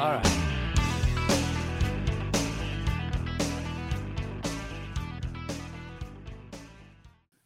[0.00, 0.26] All right.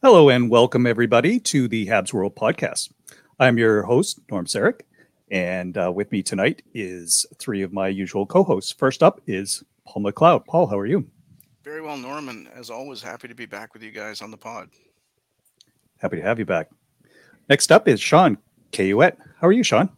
[0.01, 2.93] Hello and welcome everybody to the Habs World podcast.
[3.41, 4.83] I'm your host Norm Szcyrek,
[5.33, 8.71] and uh, with me tonight is three of my usual co-hosts.
[8.71, 10.45] First up is Paul MacLeod.
[10.47, 11.09] Paul, how are you?
[11.65, 12.49] Very well, Norman.
[12.55, 14.69] As always, happy to be back with you guys on the pod.
[15.99, 16.71] Happy to have you back.
[17.49, 18.39] Next up is Sean
[18.71, 19.19] Cayouette.
[19.41, 19.91] How are you, Sean?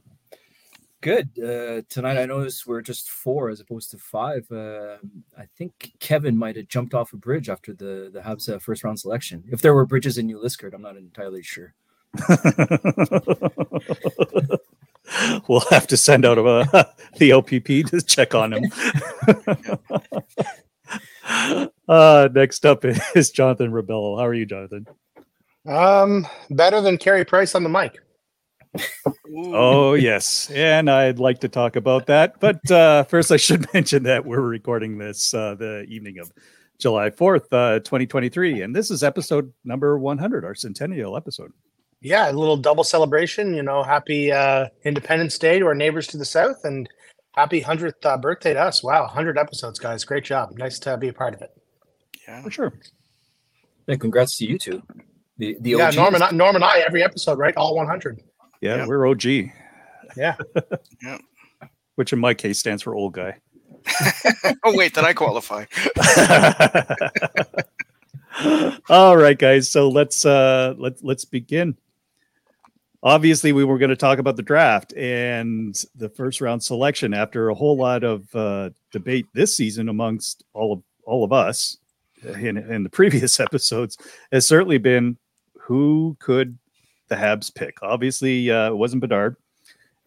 [1.06, 1.30] Good.
[1.38, 4.45] Uh, tonight, I noticed we're just four as opposed to five.
[4.51, 4.96] Uh,
[5.38, 8.82] I think Kevin might have jumped off a bridge after the the Habs uh, first
[8.82, 9.45] round selection.
[9.46, 11.74] If there were bridges in New Liskeard, I'm not entirely sure.
[15.48, 18.65] we'll have to send out a the OPP to check on him.
[21.88, 22.84] uh, next up
[23.15, 24.18] is Jonathan Rebelo.
[24.18, 24.88] How are you, Jonathan?
[25.66, 27.96] Um, better than Carey Price on the mic.
[29.37, 32.41] Oh yes, and I'd like to talk about that.
[32.41, 36.33] But uh, first, I should mention that we're recording this uh, the evening of
[36.79, 41.16] July fourth, uh, twenty twenty three, and this is episode number one hundred, our centennial
[41.16, 41.52] episode.
[42.01, 43.55] Yeah, a little double celebration.
[43.55, 46.88] You know, happy uh, Independence Day to our neighbors to the south, and
[47.33, 48.83] happy hundredth uh, birthday to us.
[48.83, 50.05] Wow, hundred episodes, guys!
[50.05, 50.51] Great job.
[50.57, 51.51] Nice to be a part of it.
[52.27, 52.73] Yeah, for sure.
[53.88, 54.83] And congrats to you two.
[55.38, 57.57] The the yeah, Norman, Norman, I every episode, right?
[57.57, 58.23] All one hundred.
[58.60, 58.88] Yeah, yep.
[58.88, 59.24] we're OG.
[60.16, 60.37] Yeah.
[61.02, 61.18] yeah.
[61.96, 63.37] Which in my case stands for old guy.
[64.65, 65.65] oh wait, did I qualify?
[68.88, 69.71] All right, guys.
[69.71, 71.77] So let's uh let's let's begin.
[73.03, 77.50] Obviously, we were going to talk about the draft and the first round selection after
[77.50, 81.78] a whole lot of uh, debate this season amongst all of all of us
[82.25, 83.97] in, in the previous episodes
[84.32, 85.16] has certainly been
[85.54, 86.59] who could
[87.09, 87.78] the Habs pick.
[87.82, 89.37] Obviously, uh, it wasn't Bedard,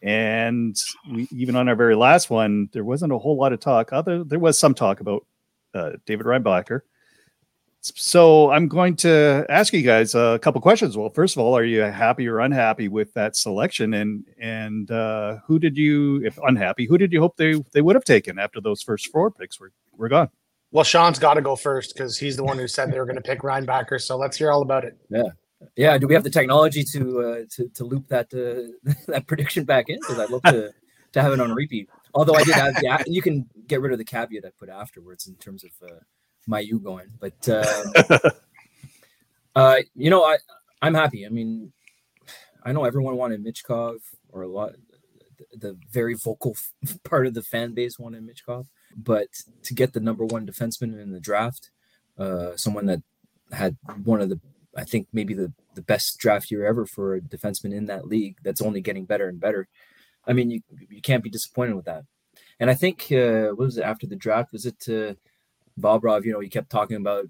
[0.02, 0.78] and
[1.12, 3.94] we, even on our very last one, there wasn't a whole lot of talk.
[3.94, 5.26] Other there was some talk about
[5.74, 6.82] uh, David Reinbacher.
[7.82, 10.98] So I'm going to ask you guys a couple questions.
[10.98, 13.94] Well, first of all, are you happy or unhappy with that selection?
[13.94, 17.96] And and uh, who did you, if unhappy, who did you hope they they would
[17.96, 20.30] have taken after those first four picks were were gone?
[20.72, 23.16] Well, Sean's got to go first because he's the one who said they were going
[23.16, 24.00] to pick Reinbacher.
[24.02, 24.98] So let's hear all about it.
[25.10, 25.24] Yeah.
[25.76, 29.66] Yeah, do we have the technology to uh, to to loop that uh, that prediction
[29.66, 30.00] back in?
[30.00, 30.72] Because I'd love to
[31.14, 31.90] to have it on repeat.
[32.14, 35.28] Although I did have the you can get rid of the caveat I put afterwards
[35.28, 36.00] in terms of uh,
[36.48, 37.66] my you going, but uh,
[39.56, 40.38] uh, you know I
[40.82, 41.26] I'm happy.
[41.26, 41.74] I mean,
[42.64, 43.98] I know everyone wanted Michkov
[44.30, 44.74] or a lot
[45.54, 46.56] the very vocal
[47.04, 49.28] part of the fan base wanted Michkov, but
[49.64, 51.72] to get the number one defenseman in the draft,
[52.18, 53.02] uh, someone that
[53.52, 54.40] had one of the
[54.76, 58.38] I think maybe the the best draft year ever for a defenseman in that league.
[58.44, 59.68] That's only getting better and better.
[60.28, 62.04] I mean, you you can't be disappointed with that.
[62.60, 64.52] And I think uh, what was it after the draft?
[64.52, 65.14] Was it uh,
[65.80, 66.26] Bobrov?
[66.26, 67.26] You know, he kept talking about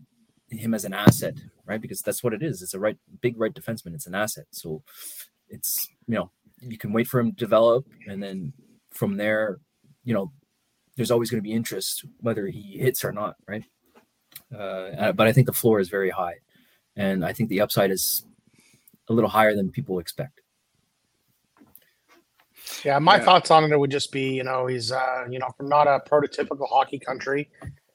[0.50, 1.35] him as an asset,
[1.66, 1.81] right?
[1.81, 2.61] Because that's what it is.
[2.61, 3.94] It's a right big right defenseman.
[3.94, 4.45] It's an asset.
[4.51, 4.83] So
[5.50, 8.53] it's you know you can wait for him to develop, and then
[8.91, 9.59] from there,
[10.03, 10.31] you know,
[10.97, 13.63] there's always going to be interest whether he hits or not, right?
[14.56, 16.35] Uh, but I think the floor is very high
[17.00, 18.26] and I think the upside is
[19.08, 20.42] a little higher than people expect.
[22.84, 23.24] Yeah, my yeah.
[23.24, 26.02] thoughts on it would just be, you know, he's, uh, you know, from not a
[26.08, 27.50] prototypical hockey country,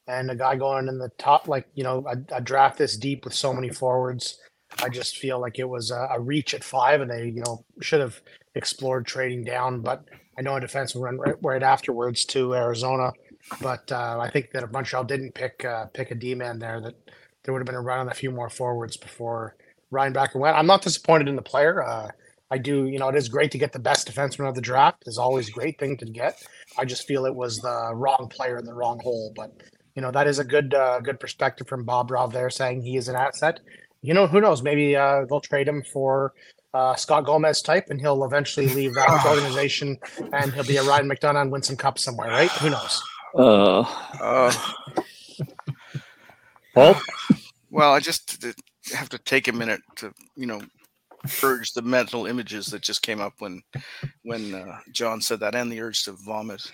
[0.07, 3.23] and a guy going in the top, like, you know, a, a draft this deep
[3.23, 4.39] with so many forwards.
[4.83, 7.63] I just feel like it was a, a, reach at five, and they, you know,
[7.81, 8.19] should have
[8.55, 9.81] explored trading down.
[9.81, 10.03] But
[10.37, 13.13] I know a defenseman went right, right afterwards to Arizona.
[13.61, 16.81] But uh, I think that if Montreal didn't pick uh, pick a D man there,
[16.81, 16.95] that
[17.45, 19.55] there would have been a run on a few more forwards before
[19.91, 20.57] Reinbacher went.
[20.57, 21.83] I'm not disappointed in the player.
[21.83, 22.09] Uh,
[22.51, 25.03] I do, you know, it is great to get the best defenseman of the draft.
[25.07, 26.43] It's always a great thing to get.
[26.77, 29.33] I just feel it was the wrong player in the wrong hole.
[29.35, 29.51] But
[29.95, 33.07] you know, that is a good uh, good perspective from Bobrov there, saying he is
[33.07, 33.61] an asset.
[34.01, 34.61] You know, who knows?
[34.61, 36.33] Maybe uh, they'll trade him for
[36.73, 39.97] uh, Scott Gomez type, and he'll eventually leave that organization,
[40.33, 42.51] and he'll be a Ryan McDonagh and win some cups somewhere, right?
[42.51, 43.01] Who knows?
[43.33, 43.79] Uh,
[44.21, 44.53] uh
[46.75, 46.95] Paul?
[47.75, 48.41] Well, I just
[48.93, 50.61] have to take a minute to, you know,
[51.41, 53.61] purge the mental images that just came up when
[54.23, 56.71] when uh, John said that and the urge to vomit.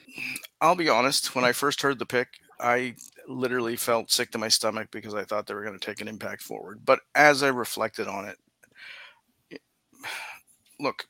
[0.62, 2.27] I'll be honest, when I first heard the pick,
[2.59, 2.94] I
[3.27, 6.07] literally felt sick to my stomach because I thought they were going to take an
[6.07, 6.81] impact forward.
[6.86, 9.59] But as I reflected on it,
[10.80, 11.07] look,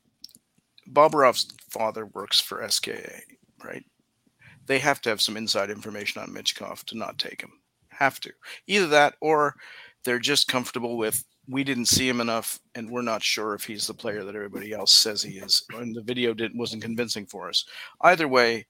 [0.90, 3.24] Bobrov's father works for SKA,
[3.62, 3.84] right?
[4.68, 7.52] They have to have some inside information on Michkov to not take him
[8.02, 8.32] have to.
[8.68, 9.56] Either that or
[10.04, 13.88] they're just comfortable with we didn't see him enough and we're not sure if he's
[13.88, 17.50] the player that everybody else says he is and the video didn't wasn't convincing for
[17.50, 17.66] us
[18.02, 18.66] either way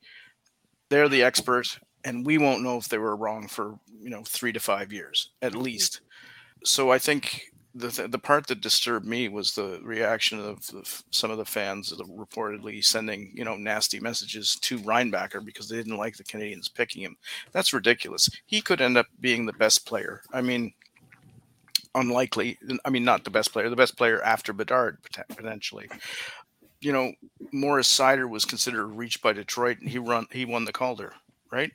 [0.92, 4.52] they're the expert, and we won't know if they were wrong for you know three
[4.52, 5.62] to five years at mm-hmm.
[5.62, 6.02] least.
[6.64, 11.04] So I think the th- the part that disturbed me was the reaction of the,
[11.12, 15.78] some of the fans that reportedly sending you know nasty messages to Reinbacher because they
[15.78, 17.18] didn't like the Canadiens picking him.
[17.52, 18.30] That's ridiculous.
[18.46, 20.22] He could end up being the best player.
[20.34, 20.74] I mean,
[21.96, 22.58] unlikely.
[22.84, 23.70] I mean, not the best player.
[23.70, 24.98] The best player after Bedard
[25.30, 25.90] potentially.
[26.82, 27.14] You know,
[27.54, 31.14] Moritz Seider was considered a reach by Detroit, and he run he won the Calder.
[31.52, 31.72] Right?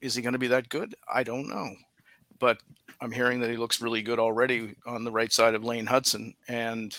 [0.00, 0.94] Is he going to be that good?
[1.12, 1.70] I don't know,
[2.38, 2.58] but
[3.00, 6.34] I'm hearing that he looks really good already on the right side of Lane Hutson.
[6.48, 6.96] And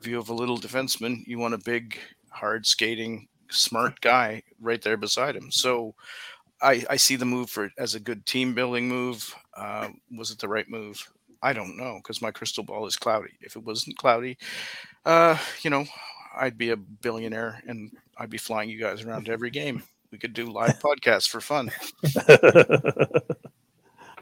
[0.00, 1.98] if you have a little defenseman, you want a big,
[2.30, 5.50] hard skating, smart guy right there beside him.
[5.50, 5.94] So
[6.62, 9.34] I, I see the move for as a good team building move.
[9.56, 11.10] Uh, was it the right move?
[11.42, 13.32] I don't know because my crystal ball is cloudy.
[13.40, 14.36] If it wasn't cloudy,
[15.06, 15.86] uh, you know,
[16.36, 19.82] I'd be a billionaire and I'd be flying you guys around to every game.
[20.10, 21.70] We could do live podcasts for fun.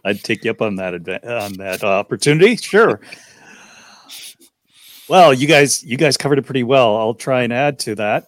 [0.05, 2.56] I'd take you up on that on that opportunity.
[2.56, 3.00] Sure.
[5.09, 6.97] Well, you guys, you guys covered it pretty well.
[6.97, 8.27] I'll try and add to that.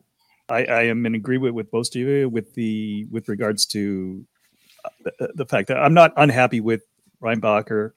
[0.49, 4.25] I, I am in agreement with most of you with the with regards to
[4.85, 4.89] uh,
[5.19, 6.83] the, the fact that I'm not unhappy with
[7.23, 7.93] Reinbacher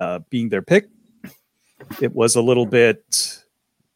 [0.00, 0.88] uh, being their pick.
[2.00, 3.44] It was a little bit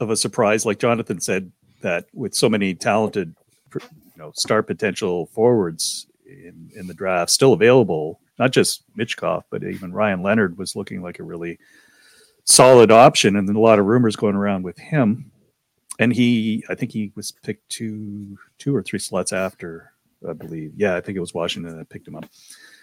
[0.01, 1.51] of a surprise, like Jonathan said,
[1.81, 3.35] that with so many talented,
[3.75, 3.81] you
[4.17, 9.93] know, star potential forwards in, in the draft still available, not just Michkov, but even
[9.93, 11.59] Ryan Leonard was looking like a really
[12.45, 15.31] solid option, and then a lot of rumors going around with him.
[15.99, 19.93] And he, I think he was picked two, two or three slots after,
[20.29, 20.73] I believe.
[20.77, 22.27] Yeah, I think it was Washington that picked him up.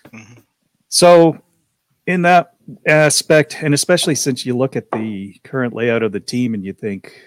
[0.08, 0.44] Mhm.
[0.90, 1.42] So,
[2.06, 2.56] in that
[2.86, 6.74] aspect, and especially since you look at the current layout of the team and you
[6.74, 7.20] think,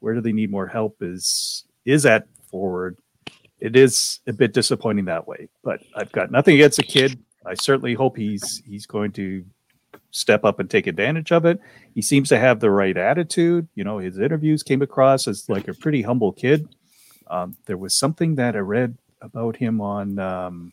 [0.00, 1.02] where do they need more help?
[1.02, 2.96] Is is at forward?
[3.60, 5.48] It is a bit disappointing that way.
[5.62, 7.18] But I've got nothing against the kid.
[7.48, 9.44] I certainly hope he's he's going to
[10.10, 11.60] step up and take advantage of it.
[11.94, 13.68] He seems to have the right attitude.
[13.74, 16.68] You know, his interviews came across as like a pretty humble kid.
[17.28, 20.72] Um, there was something that I read about him on, um,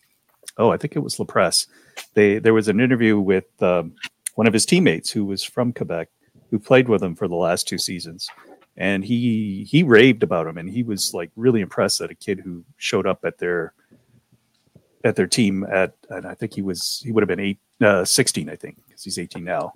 [0.57, 1.68] oh, I think it was La Presse.
[2.13, 3.94] They there was an interview with um,
[4.36, 6.10] one of his teammates who was from Quebec,
[6.51, 8.30] who played with him for the last two seasons,
[8.78, 12.39] and he he raved about him, and he was like really impressed that a kid
[12.39, 13.74] who showed up at their
[15.06, 18.04] at their team at, and I think he was he would have been eight, uh,
[18.04, 19.74] 16, I think, because he's 18 now,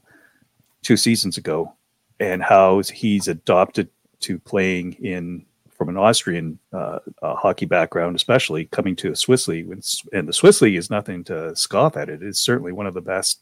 [0.82, 1.74] two seasons ago,
[2.20, 3.90] and how he's adopted
[4.22, 9.48] to playing in from an Austrian uh, uh, hockey background, especially coming to a Swiss
[9.48, 9.72] league.
[10.12, 12.10] And the Swiss league is nothing to scoff at.
[12.10, 13.40] It is certainly one of the best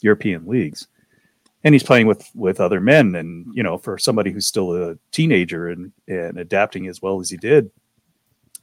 [0.00, 0.86] European leagues.
[1.64, 4.98] And he's playing with with other men, and you know, for somebody who's still a
[5.10, 7.70] teenager and and adapting as well as he did,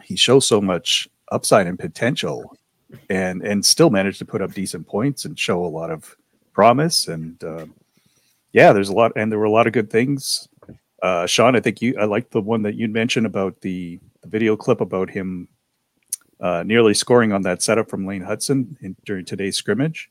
[0.04, 2.56] he shows so much upside and potential,
[3.10, 6.16] and and still managed to put up decent points and show a lot of
[6.54, 7.08] promise.
[7.08, 7.66] And uh,
[8.52, 10.48] yeah, there's a lot, and there were a lot of good things
[11.04, 14.30] uh, Sean, I think you, I like the one that you mentioned about the, the
[14.30, 15.50] video clip about him
[16.40, 20.10] uh, nearly scoring on that setup from Lane Hutson in, during today's scrimmage.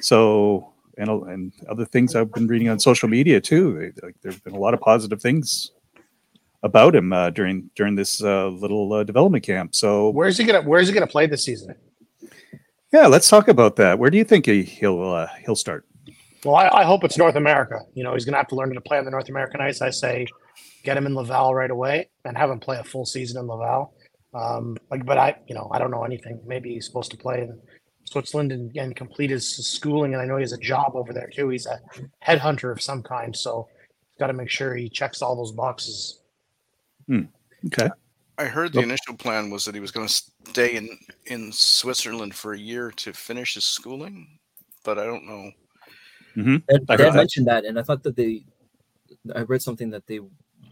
[0.00, 3.92] So, and, and other things I've been reading on social media too.
[4.02, 5.70] Like there's been a lot of positive things
[6.62, 9.74] about him uh, during during this uh, little uh, development camp.
[9.74, 11.74] So, Where's he gonna Where's he gonna play this season?
[12.92, 13.98] yeah, let's talk about that.
[13.98, 15.86] Where do you think he, he'll uh, he'll start?
[16.44, 17.80] Well, I, I hope it's North America.
[17.94, 19.80] You know, he's gonna have to learn to play on the North American ice.
[19.80, 20.26] I say,
[20.82, 23.94] get him in Laval right away and have him play a full season in Laval.
[24.34, 26.40] Um, like, but I, you know, I don't know anything.
[26.46, 27.60] Maybe he's supposed to play in
[28.04, 30.14] Switzerland and, and complete his schooling.
[30.14, 31.50] And I know he has a job over there too.
[31.50, 31.78] He's a
[32.26, 33.36] headhunter of some kind.
[33.36, 33.68] So,
[34.08, 36.21] he's got to make sure he checks all those boxes.
[37.66, 37.88] Okay.
[38.38, 40.88] I heard the initial plan was that he was going to stay in
[41.26, 44.38] in Switzerland for a year to finish his schooling,
[44.84, 45.50] but I don't know.
[46.68, 47.14] Ed, I Ed heard that.
[47.14, 48.44] mentioned that, and I thought that they,
[49.34, 50.20] I read something that they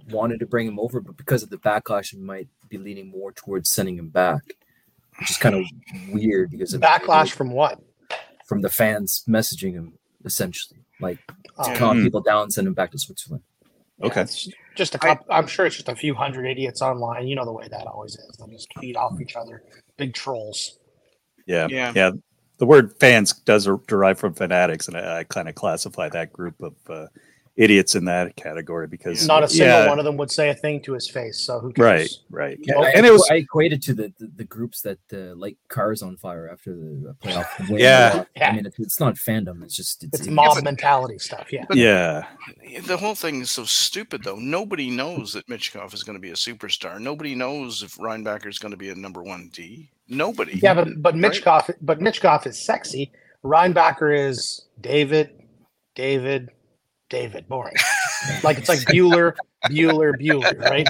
[0.09, 3.30] wanted to bring him over, but because of the backlash, it might be leaning more
[3.32, 4.40] towards sending him back,
[5.18, 5.64] which is kind of
[6.09, 7.78] weird because of Backlash from what?
[8.47, 9.92] from the fans messaging him
[10.25, 11.18] essentially, like
[11.59, 12.04] Um, calm Hmm.
[12.04, 13.44] people down, send him back to Switzerland.
[14.00, 14.23] Yeah, Okay.
[14.23, 15.26] it's just a I- couple.
[15.30, 17.26] I'm sure it's just a few hundred idiots online.
[17.28, 18.37] You know the way that always is.
[18.38, 19.62] They'll just feed off each other.
[19.97, 20.78] Big trolls.
[21.47, 21.66] Yeah.
[21.71, 21.92] Yeah.
[21.95, 22.11] Yeah.
[22.59, 26.61] The word fans does derive from fanatics, and I, I kind of classify that group
[26.62, 27.07] of uh,
[27.57, 30.54] idiots in that category because Not a single yeah, one of them would say a
[30.54, 31.38] thing to his face.
[31.40, 32.23] So who Right, cares?
[32.30, 32.59] right.
[32.62, 35.35] Yeah, Oh, I, and it was I equated to the, the, the groups that uh,
[35.37, 37.78] light cars on fire after the playoff win.
[37.80, 38.25] Yeah.
[38.40, 39.62] I mean, it's, it's not fandom.
[39.62, 40.35] It's just it's, It's idiots.
[40.35, 41.52] mob but- mentality stuff.
[41.52, 41.64] Yeah.
[41.69, 42.25] But- yeah,
[42.87, 44.37] The whole thing is so stupid, though.
[44.37, 46.99] Nobody knows that Michkov is going to be a superstar.
[47.00, 49.90] Nobody knows if Reinbacher is going to be a number one D.
[50.09, 50.59] Nobody.
[50.62, 51.23] Yeah, but but Right.
[51.33, 53.12] Michkov but Michkov is sexy.
[53.45, 55.30] Reinbacher is David,
[55.95, 56.50] David,
[57.11, 57.47] David.
[57.49, 57.75] Boring.
[58.43, 59.35] like it's like Bueller,
[59.67, 60.88] Bueller, Bueller, right?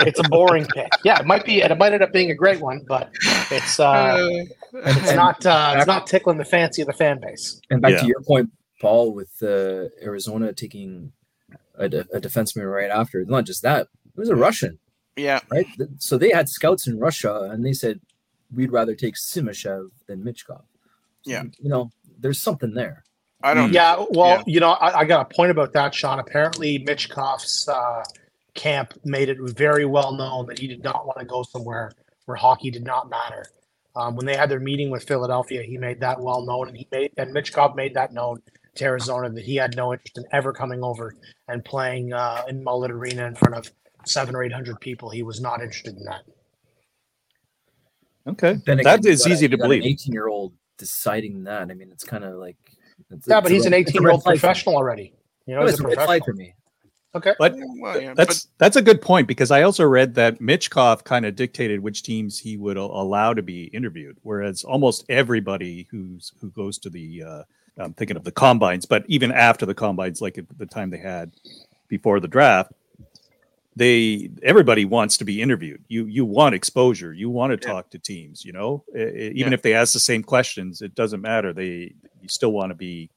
[0.00, 0.88] It's a boring pick.
[1.04, 3.10] Yeah, it might be, and it might end up being a great one, but
[3.50, 7.60] it's uh, it's not uh, it's not tickling the fancy of the fan base.
[7.70, 8.00] And back Yeah.
[8.00, 8.50] to your point,
[8.80, 11.12] Paul, with uh, Arizona taking
[11.76, 13.24] a, de- a defenseman right after.
[13.24, 14.78] Not just that, it was a Russian,
[15.16, 15.66] yeah, right?
[15.98, 18.00] So they had scouts in Russia, and they said
[18.54, 20.62] we'd rather take Simashev than Michkov.
[21.22, 21.42] So, Yeah.
[21.60, 23.04] you know, there's something there.
[23.42, 23.72] I don't.
[23.72, 24.42] Yeah, well, Yeah.
[24.46, 26.18] you know, I, I got a point about that, Sean.
[26.18, 28.02] Apparently, Michkov's uh,
[28.54, 31.92] camp made it very well known that he did not want to go somewhere
[32.24, 33.46] where hockey did not matter.
[33.96, 36.86] Um, when they had their meeting with Philadelphia, he made that well known, and he
[36.90, 38.42] made and Michkov made that known
[38.74, 41.14] to Arizona that he had no interest in ever coming over
[41.48, 43.70] and playing uh, in Mullet Arena in front of
[44.04, 45.10] seven or eight hundred people.
[45.10, 46.22] He was not interested in that.
[48.26, 48.56] okay.
[48.66, 49.84] Then that again, is you got a- easy to believe.
[49.84, 51.70] 18 year old deciding that.
[51.70, 52.56] I mean, it's kind of like
[53.10, 55.14] it's- Yeah, it's but he's an a red eighteen-year-old flag for professional already.
[55.46, 56.24] You know, No, he's it's a a red flag professional.
[56.24, 56.54] for me.
[57.14, 57.32] Okay.
[57.38, 61.24] But Well, yeah, that's that's a good point because I also read that Michkov kind
[61.24, 66.32] of dictated which teams he would a- allow to be interviewed, whereas almost everybody who's
[66.40, 67.42] who goes to the uh,
[67.78, 70.98] I'm thinking of the combines, but even after the combines, like at the time they
[70.98, 71.32] had
[71.88, 72.72] before the draft,
[73.78, 75.82] they everybody wants to be interviewed.
[75.88, 77.12] You you want exposure.
[77.12, 77.72] You want to Yeah.
[77.74, 78.44] talk to teams.
[78.44, 79.52] You know, even Yeah.
[79.54, 81.52] if they ask the same questions, it doesn't matter.
[81.52, 83.10] They you still want to be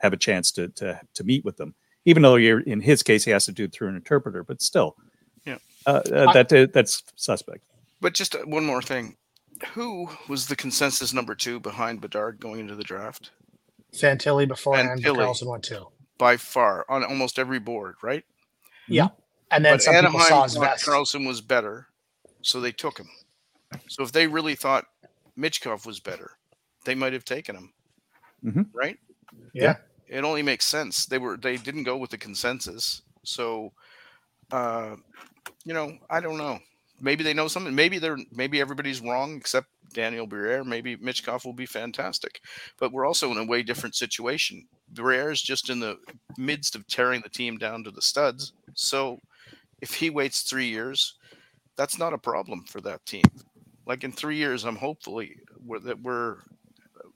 [0.00, 3.24] have a chance to to to meet with them even though you're in his case
[3.24, 4.94] he has to do it through an interpreter but still
[5.44, 5.58] Yeah.
[5.86, 7.62] uh, uh, that uh, that's suspect
[8.00, 9.16] But just uh, one more thing.
[9.74, 13.32] Who was the consensus number two behind Bedard going into the draft?
[13.92, 15.16] Fantilli beforehand, Fantilli.
[15.24, 15.88] Carlsson went too.
[16.16, 18.24] By far, on almost every board, right?
[19.50, 20.84] And then but some people saw Anaheim his vest.
[20.84, 21.86] Carlsson was better,
[22.42, 23.08] so they took him.
[23.88, 24.86] So if they really thought
[25.36, 26.32] Michkov was better,
[26.84, 27.72] they might have taken him.
[28.44, 28.66] Mhm.
[28.72, 28.98] Right?
[29.52, 29.76] Yeah.
[30.08, 31.06] It only makes sense.
[31.06, 33.02] They were they didn't go with the consensus.
[33.24, 33.72] So
[34.50, 34.96] uh
[35.64, 36.60] you know, I don't know.
[37.00, 37.74] Maybe they know something.
[37.74, 40.64] Maybe they're maybe everybody's wrong except Daniel Briere.
[40.64, 42.40] Maybe Michkov will be fantastic.
[42.78, 44.66] But we're also in a way different situation.
[44.88, 45.98] Briere is just in the
[46.36, 48.52] midst of tearing the team down to the studs.
[48.74, 49.20] So
[49.80, 51.14] if he waits three years,
[51.76, 53.24] that's not a problem for that team.
[53.86, 56.38] Like in three years, I'm hopefully we're, that we're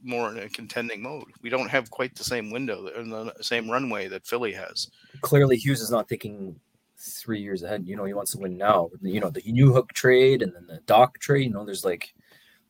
[0.02, 1.24] more in a contending mode.
[1.42, 4.88] We don't have quite the same window and the same runway that Philly has.
[5.20, 6.58] Clearly, Hughes is not thinking
[6.98, 7.86] three years ahead.
[7.86, 8.90] You know, he wants to win now.
[9.00, 11.44] You know, the Newhook trade and then the Dach trade.
[11.44, 12.14] You know, there's like,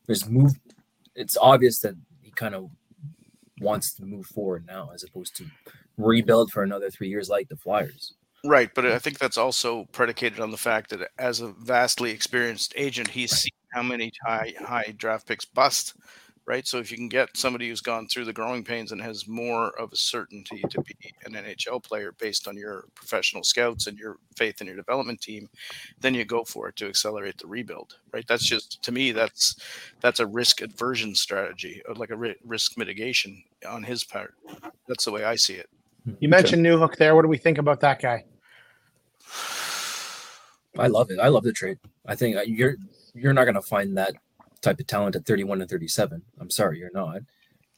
[0.05, 0.53] there's move.
[1.15, 2.69] It's obvious that he kind of
[3.59, 5.45] wants to move forward now, as opposed to
[5.97, 8.15] rebuild for another three years like the Flyers.
[8.45, 12.73] Right, but I think that's also predicated on the fact that as a vastly experienced
[12.75, 15.95] agent, he's seen how many high high draft picks bust.
[16.45, 19.29] Right, so if you can get somebody who's gone through the growing pains and has
[19.29, 23.97] more of a certainty to be an NHL player based on your professional scouts and
[23.97, 25.47] your faith in your development team,
[26.01, 27.95] then you go for it to accelerate the rebuild.
[28.11, 29.55] Right, that's just to me that's
[30.01, 34.33] that's a risk aversion strategy, or like a risk mitigation on his part.
[34.89, 35.69] That's the way I see it.
[36.19, 37.15] You mentioned Newhook there.
[37.15, 38.25] What do we think about that guy?
[40.77, 41.19] I love it.
[41.19, 41.77] I love the trade.
[42.05, 42.75] I think uh, you're
[43.13, 44.13] you're not going to find that
[44.61, 46.21] type of talent at 31 and 37.
[46.39, 47.21] I'm sorry, you're not.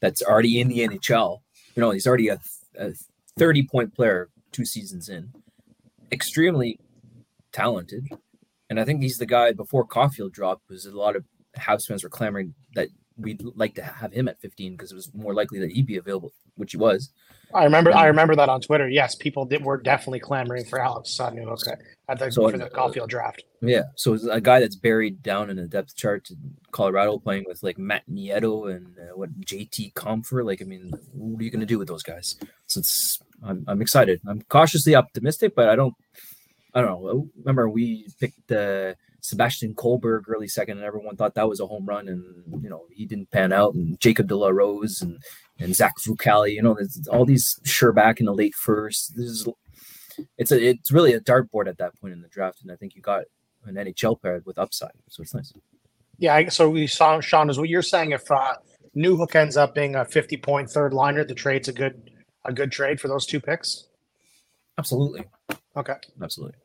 [0.02, 1.40] That's already in the NHL.
[1.76, 2.40] You know, he's already a,
[2.78, 2.94] a
[3.38, 5.34] 30 point player two seasons in.
[6.12, 6.80] Extremely
[7.52, 8.08] talented.
[8.70, 11.26] And I think he's the guy before Caulfield dropped was a lot of
[11.58, 15.14] Habs fans were clamoring that we'd like to have him at 15 because it was
[15.14, 17.12] more likely that he'd be available, which he was.
[17.54, 17.92] I remember.
[17.92, 18.90] Um, I remember that on Twitter.
[18.90, 22.70] Yes, people did, were definitely clamoring for Alex uh, Newhook at- the So, for the
[22.70, 23.44] Caulfield draft.
[23.62, 27.46] Yeah, so it's a guy that's buried down in the depth chart in Colorado, playing
[27.48, 30.46] with like Matt Nieto and uh, what JT Compher.
[30.46, 32.36] Like, I mean, what are you going to do with those guys?
[32.68, 34.22] So it's I'm, I'm excited.
[34.28, 35.96] I'm cautiously optimistic, but I don't
[36.74, 37.30] I don't know.
[37.40, 38.94] Remember we picked uh,
[39.30, 42.24] Sebastian Collberg early second, and everyone thought that was a home run, and
[42.64, 43.74] you know he didn't pan out.
[43.74, 45.18] And Jacob De La Rose and
[45.60, 49.16] and Zach Fucale, you know, there's all these sure back in the late first.
[49.16, 49.48] This is
[50.38, 52.96] it's a it's really a dartboard at that point in the draft, and I think
[52.96, 53.24] you got
[53.66, 55.52] an NHL player with upside, so it's nice.
[56.18, 56.48] Yeah.
[56.50, 58.12] So we saw Sean is what you're saying.
[58.12, 58.56] If uh,
[58.96, 62.12] Newhook ends up being a 50 point third liner, the trade's a good
[62.46, 63.88] a good trade for those two picks.
[64.78, 65.24] Absolutely,
[65.76, 65.96] Okay.
[66.22, 66.58] absolutely.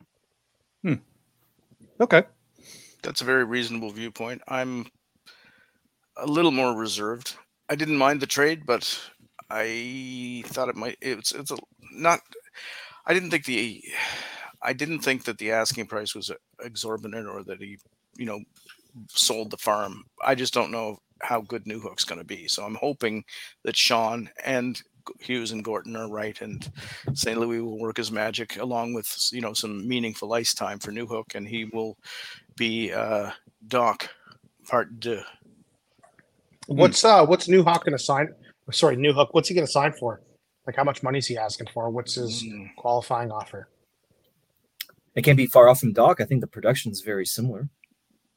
[0.83, 0.95] Hmm.
[2.01, 2.23] Okay.
[3.03, 4.43] That's a very reasonable viewpoint.
[4.49, 4.87] I'm
[6.17, 7.37] a little more reserved.
[7.69, 9.01] I didn't mind the trade, but
[9.49, 10.99] I thought it might.
[11.01, 11.57] It's it's a,
[11.93, 12.21] not.
[13.07, 13.83] I didn't think the.
[14.63, 16.31] I didn't think that the asking price was
[16.63, 17.79] exorbitant or that he,
[18.17, 18.41] you know,
[19.09, 20.05] sold the farm.
[20.23, 22.47] I just don't know how good Newhook's going to be.
[22.49, 23.25] So I'm hoping
[23.65, 24.81] that Sean and
[25.19, 26.71] Hughes and Gorton are right, and
[27.15, 27.39] St.
[27.39, 31.35] Louis will work his magic along with you know some meaningful ice time for Newhook,
[31.35, 31.97] and he will
[32.57, 33.31] be uh,
[33.67, 34.09] Dach
[34.69, 35.23] part deux.
[36.67, 38.29] What's uh what's Newhook gonna sign?
[38.71, 39.29] Sorry, Newhook.
[39.33, 40.23] What's he gonna sign for?
[40.67, 41.91] Like how much money is he asking for?
[41.91, 43.69] What's his Mm, qualifying offer?
[45.17, 46.21] It can't be far off from Dach.
[46.21, 47.69] I think the production's very similar.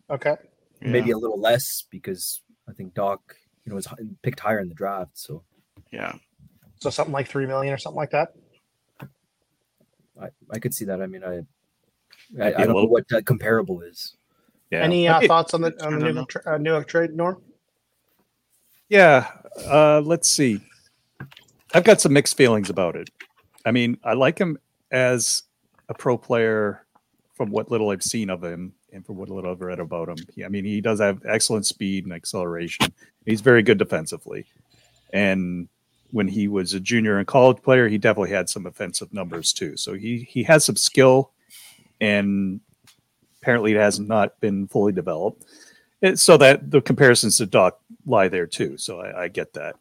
[0.09, 0.35] Okay.
[0.81, 3.19] Maybe yeah, a little less because I think Dach,
[3.63, 3.87] you know, was
[4.23, 5.17] picked higher in the draft.
[5.17, 5.43] So
[5.91, 6.13] yeah.
[6.83, 8.33] So something like three million or something like that.
[10.21, 11.01] I, I could see that.
[11.01, 11.45] I mean, I
[12.41, 14.17] I, I don't know what uh, comparable is.
[14.69, 14.81] Yeah.
[14.81, 16.19] Any uh, thoughts on the on the don't New know.
[16.21, 17.41] Hook, tra- uh, New trade, Norm?
[18.89, 19.29] Yeah.
[19.65, 20.59] Uh, let's see.
[21.73, 23.09] I've got some mixed feelings about it.
[23.65, 24.57] I mean, I like him
[24.91, 25.43] as
[25.87, 26.85] a pro player
[27.33, 30.17] from what little I've seen of him and from what little I've read about him.
[30.35, 32.93] He, I mean, he does have excellent speed and acceleration.
[33.25, 34.45] He's very good defensively.
[35.13, 35.69] And
[36.13, 39.75] when he was a junior and college player, he definitely had some offensive numbers too.
[39.75, 41.31] So he he has some skill
[41.99, 42.61] and
[43.41, 45.43] apparently it has not been fully developed.
[46.03, 47.71] And so that the comparisons to Dach
[48.05, 48.77] lie there too.
[48.77, 49.75] So I, I get that.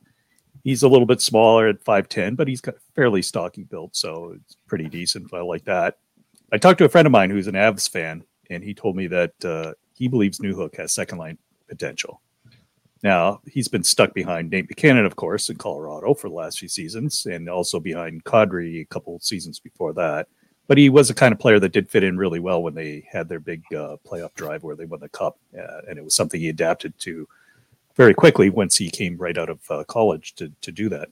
[0.64, 3.94] He's a little bit smaller at 5'10, but he's got fairly stocky built.
[3.94, 5.34] So it's pretty decent.
[5.34, 5.98] I like that.
[6.52, 9.06] I talked to a friend of mine who's an Avs fan, and he told me
[9.08, 12.20] that uh, he believes Newhook has second line potential.
[13.02, 16.68] Now, he's been stuck behind Nate MacKinnon, of course, in Colorado for the last few
[16.68, 20.28] seasons, and also behind Kadri a couple seasons before that.
[20.68, 23.06] But he was a kind of player that did fit in really well when they
[23.10, 26.14] had their big uh, playoff drive where they won the cup, uh, and it was
[26.14, 27.28] something he adapted to
[27.96, 31.08] very quickly once he came right out of uh, college to to do that.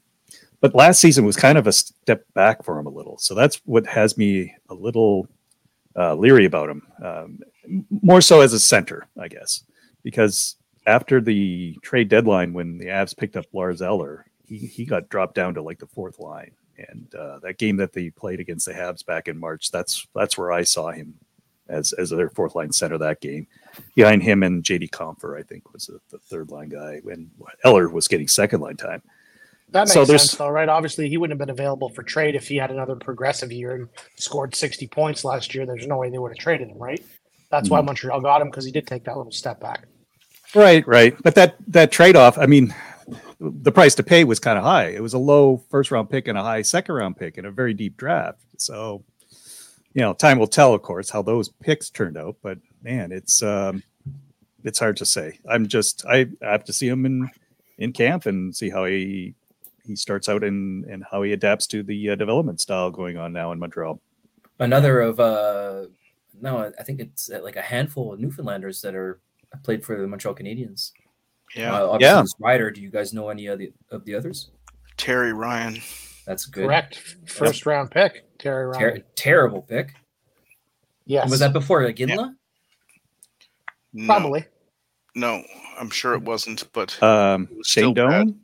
[0.60, 3.56] But last season was kind of a step back for him a little, so that's
[3.64, 5.26] what has me a little
[5.96, 6.86] uh, leery about him.
[7.02, 7.40] Um,
[7.90, 9.64] more so as a center, I guess,
[10.04, 10.56] because
[10.90, 15.34] after the trade deadline, when the Avs picked up Lars Eller, he he got dropped
[15.34, 18.72] down to like the fourth line, and uh, that game that they played against the
[18.72, 21.14] Habs back in March, that's that's where I saw him
[21.68, 23.46] as as their fourth line center that game.
[23.94, 27.30] Behind him and JD Compher, I think was the, the third line guy when
[27.64, 29.02] Eller was getting second line time.
[29.70, 30.68] That makes So sense, though, right?
[30.68, 33.88] Obviously, he wouldn't have been available for trade if he had another progressive year and
[34.16, 35.64] scored 60 points last year.
[35.66, 37.04] There's no way they would have traded him, right?
[37.50, 37.74] That's Mm-hmm.
[37.76, 39.86] why Montreal got him because he did take that little step back.
[40.54, 41.16] Right, right.
[41.22, 42.74] But that that trade off, I mean,
[43.40, 44.88] the price to pay was kind of high.
[44.88, 47.50] It was a low first round pick and a high second round pick in a
[47.50, 48.38] very deep draft.
[48.58, 49.02] So,
[49.94, 52.36] you know, time will tell, of course, how those picks turned out.
[52.42, 53.82] But man, it's um,
[54.64, 55.38] it's hard to say.
[55.48, 57.30] I'm just I, I have to see him in
[57.78, 59.34] in camp and see how he
[59.86, 63.32] he starts out and and how he adapts to the uh, development style going on
[63.32, 64.00] now in Montreal.
[64.58, 65.86] Another of uh,
[66.40, 69.20] no, I think it's uh, like a handful of Newfoundlanders that are
[69.62, 70.92] played for the Montreal Canadiens.
[71.54, 71.74] Yeah.
[71.74, 72.24] Uh, obviously, Yeah.
[72.46, 72.70] Ryder.
[72.70, 74.50] Do you guys know any of the of the others?
[74.96, 75.78] Terry Ryan.
[76.26, 76.66] That's good.
[76.66, 76.96] Correct.
[77.26, 78.80] First round pick, Terry Ryan.
[78.80, 79.94] Ter- terrible pick.
[81.06, 81.28] yes.
[81.30, 82.34] Was that before Ginla?
[83.92, 84.44] No, Probably.
[85.16, 85.42] No,
[85.78, 87.94] I'm sure it wasn't, but Um, It was Shane.
[87.94, 88.40] Doan.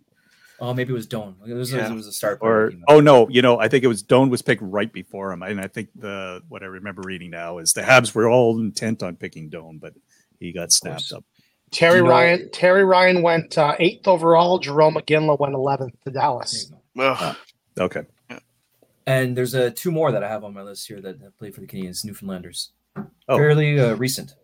[0.59, 1.37] Oh, maybe it was Doan.
[1.47, 1.89] It was, Yeah.
[1.93, 2.39] it was a start.
[2.41, 5.43] or oh no, you know, I think it was Doan was picked right before him,
[5.43, 9.03] and I think the what I remember reading now is the Habs were all intent
[9.03, 9.93] on picking Doan, but
[10.41, 11.25] he got snapped up.
[11.71, 12.51] Terry you know- Ryan.
[12.51, 14.61] Terry Ryan went uh, eighth overall.
[14.61, 16.73] Jarome Iginla went 11th to Dallas.
[16.95, 17.37] well,
[17.79, 18.03] Okay,
[19.07, 21.55] And there's uh, two more that I have on my list here that have played
[21.55, 22.71] for the Canadiens, Newfoundlanders.
[23.29, 23.37] Oh.
[23.37, 24.35] Fairly uh, recent.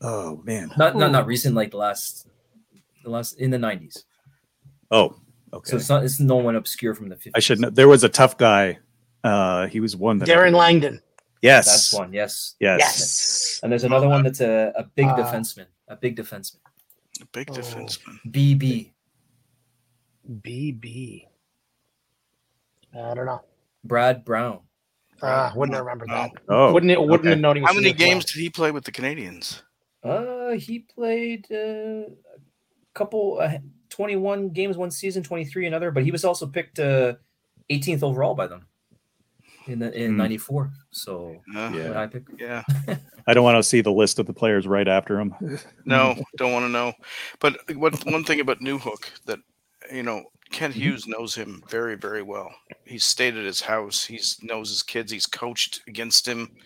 [0.00, 2.28] oh man, Not not not recent, like the last
[3.02, 4.04] the last in the 90s.
[4.92, 5.16] oh
[5.52, 5.70] okay.
[5.70, 7.32] So it's not it's no one obscure from the 50s.
[7.34, 7.70] I should know.
[7.70, 8.78] There was a tough guy.
[9.24, 11.00] Uh, he was one that Darren Langdon.
[11.42, 12.12] Yes, That's one.
[12.12, 12.54] Yes.
[12.60, 12.78] Yes.
[12.80, 13.60] Yes.
[13.62, 15.66] And there's another one that's a, a big Uh, defenseman.
[15.88, 16.58] A big defenseman.
[17.20, 17.54] a big Oh.
[17.54, 18.18] defenseman.
[18.30, 18.92] BB.
[20.42, 21.26] BB.
[22.94, 23.42] I don't know.
[23.84, 24.60] Brad Brown.
[25.20, 26.30] Uh, wouldn't have remembered that.
[26.48, 27.00] Oh, wouldn't it?
[27.00, 27.30] Wouldn't okay.
[27.30, 28.34] have known he was How many games club.
[28.34, 29.62] did he play with the Canadiens?
[30.04, 31.56] Uh, he played uh,
[32.06, 33.58] a couple, uh,
[33.90, 37.14] 21 games one season, 23 another, but he was also picked uh,
[37.68, 38.66] 18th overall by them
[39.68, 40.16] in the in Hmm.
[40.18, 40.70] 94.
[40.90, 41.88] So Uh, Yeah.
[41.88, 42.22] what I pick.
[42.38, 42.62] yeah.
[43.26, 45.34] I don't want to see the list of the players right after him.
[45.84, 46.92] No, don't want to know.
[47.40, 49.38] But what one thing about Newhook that
[49.92, 50.78] you know, Kent Mhm.
[50.78, 52.54] Hughes knows him very, very well.
[52.84, 54.04] He's stayed at his house.
[54.04, 55.12] He's knows his kids.
[55.12, 56.56] He's coached against him.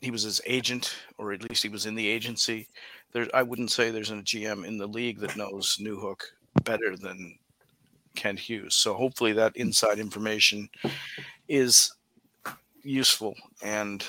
[0.00, 2.68] He was his agent, or at least he was in the agency.
[3.12, 6.20] There, I wouldn't say there's a GM in the league that knows Newhook
[6.64, 7.38] better than
[8.16, 8.74] Kent Hughes.
[8.74, 10.68] So hopefully that inside information
[11.48, 11.92] is
[12.84, 14.04] useful and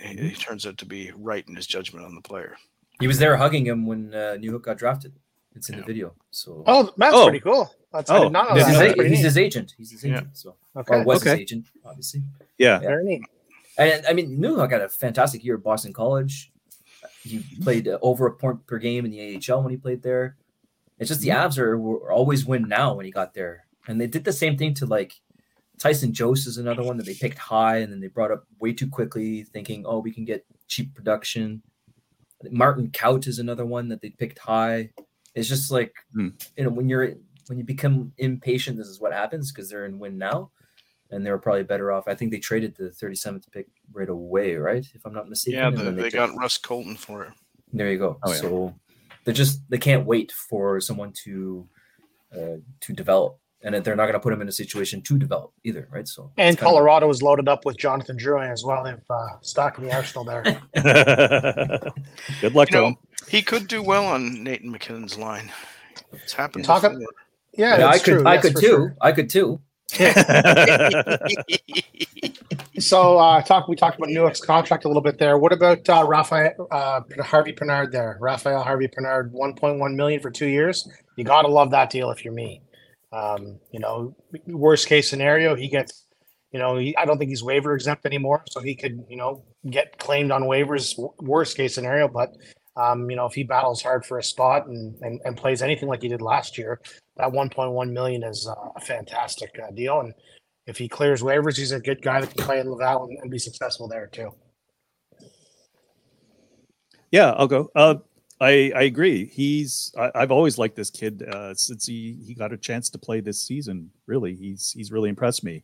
[0.00, 2.56] he he turns out to be right in his judgment on the player.
[3.00, 5.12] He was there hugging him when uh, Newhook got drafted.
[5.54, 5.80] It's in Yeah.
[5.80, 6.14] the video.
[6.30, 7.24] So Oh, that's Oh.
[7.24, 7.70] pretty cool.
[7.92, 8.84] That's, I Oh, not he's, that.
[8.86, 9.74] his, pretty he's his agent.
[9.76, 10.18] He's his Yeah.
[10.18, 10.36] agent.
[10.36, 10.94] So Okay.
[10.94, 11.30] or was Okay.
[11.30, 12.22] his agent, obviously.
[12.58, 12.78] Yeah.
[12.78, 13.22] Very neat.
[13.78, 16.52] And I mean, Newhook had a fantastic year at Boston College.
[17.22, 20.36] He played uh, over a point per game in the AHL when he played there.
[20.98, 24.06] It's just the Avs are were always win now when he got there, and they
[24.06, 25.14] did the same thing to like
[25.80, 28.72] Tyson Jost is another one that they picked high and then they brought up way
[28.72, 31.60] too quickly, thinking, oh, we can get cheap production.
[32.50, 34.90] Martin Kaut is another one that they picked high.
[35.34, 36.28] It's just like Hmm.
[36.56, 37.14] you know when you're
[37.48, 40.50] when you become impatient, this is what happens because they're in win now
[41.10, 42.04] and they were probably better off.
[42.06, 44.86] I think they traded the 37th pick right away, right?
[44.94, 45.58] If I'm not mistaken.
[45.58, 47.32] Yeah, the, then they got Ross Colton for it.
[47.72, 48.18] there you go.
[48.22, 48.36] Oh, yeah.
[48.38, 48.74] So
[49.24, 51.68] they're just they can't wait for someone to
[52.32, 55.18] uh, to develop, and that they're not going to put him in a situation to
[55.18, 56.08] develop either, right?
[56.08, 58.82] So And it's kinda- Colorado is loaded up with Jonathan Drouin as well.
[58.84, 60.42] They've uh, stocked the arsenal there.
[62.40, 62.96] Good luck You to know, him.
[63.28, 65.52] he could do well on Nathan MacKinnon's line.
[66.12, 66.64] It's happened.
[66.64, 66.92] Talk up-
[67.52, 68.26] Yeah, Yeah, I could, true.
[68.26, 68.66] I Yes, could too.
[68.66, 68.96] sure.
[69.00, 69.60] I could too.
[72.78, 73.68] So uh, talk.
[73.68, 75.36] We talked about Newhook's contract a little bit there.
[75.36, 78.16] What about uh, Raphael uh, Harvey-Pinard there?
[78.20, 80.88] Raphael Harvey-Pinard, one point one million for two years.
[81.16, 82.62] You gotta love that deal if you're me.
[83.12, 86.06] Um, you know, worst case scenario, he gets.
[86.52, 89.44] You know, he, I don't think he's waiver exempt anymore, so he could, you know,
[89.70, 90.98] get claimed on waivers.
[91.20, 92.34] Worst case scenario, but
[92.76, 95.88] um, you know, if he battles hard for a spot and, and, and plays anything
[95.88, 96.80] like he did last year,
[97.16, 100.00] that 1.1 million is uh, a fantastic uh, deal.
[100.00, 100.14] And
[100.66, 103.30] if he clears waivers, he's a good guy that can play in Laval and, and
[103.30, 104.30] be successful there too.
[107.10, 107.70] Yeah, I'll go.
[107.74, 107.96] Uh,
[108.40, 109.26] I I agree.
[109.26, 112.98] He's I, I've always liked this kid uh, since he he got a chance to
[112.98, 113.90] play this season.
[114.06, 115.62] Really, he's he's really impressed me.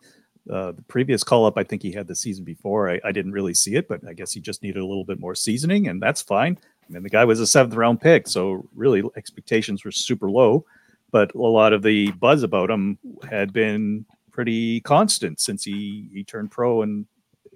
[0.51, 2.89] Uh, the previous call up, I think he had the season before.
[2.89, 5.19] I, I didn't really see it, but I guess he just needed a little bit
[5.19, 6.57] more seasoning, and that's fine.
[6.89, 10.65] I mean, the guy was a seventh round pick, so really expectations were super low.
[11.11, 16.23] But a lot of the buzz about him had been pretty constant since he he
[16.23, 17.07] turned pro and,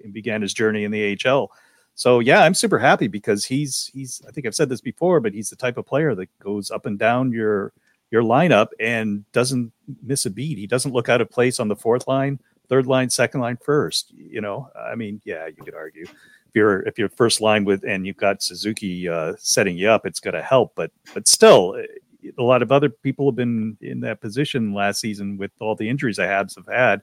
[0.03, 1.51] and began his journey in the AHL.
[1.95, 5.33] So yeah, I'm super happy because he's he's I think I've said this before, but
[5.33, 7.73] he's the type of player that goes up and down your
[8.11, 9.71] your lineup and doesn't
[10.03, 10.57] miss a beat.
[10.57, 14.11] He doesn't look out of place on the fourth line, third line, second line, first.
[14.11, 17.83] You know, I mean, yeah, you could argue if you're if you're first line with
[17.85, 20.73] and you've got Suzuki uh, setting you up, it's going to help.
[20.75, 24.99] But but still, eh, a lot of other people have been in that position last
[24.99, 27.01] season with all the injuries the Habs have had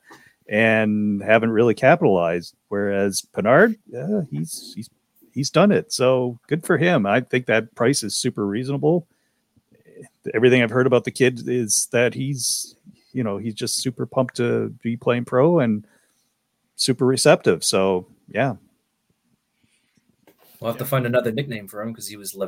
[0.48, 2.54] and haven't really capitalized.
[2.68, 4.90] Whereas Pinard, yeah, he's he's
[5.32, 5.92] he's done it.
[5.92, 7.06] So good for him.
[7.06, 9.06] I think that price is super reasonable.
[10.34, 12.76] Everything I've heard about the kid is that he's
[13.12, 15.86] you know he's just super pumped to be playing pro and
[16.76, 17.64] super receptive.
[17.64, 18.56] So yeah,
[20.60, 22.38] We'll have to find another nickname for him because he was a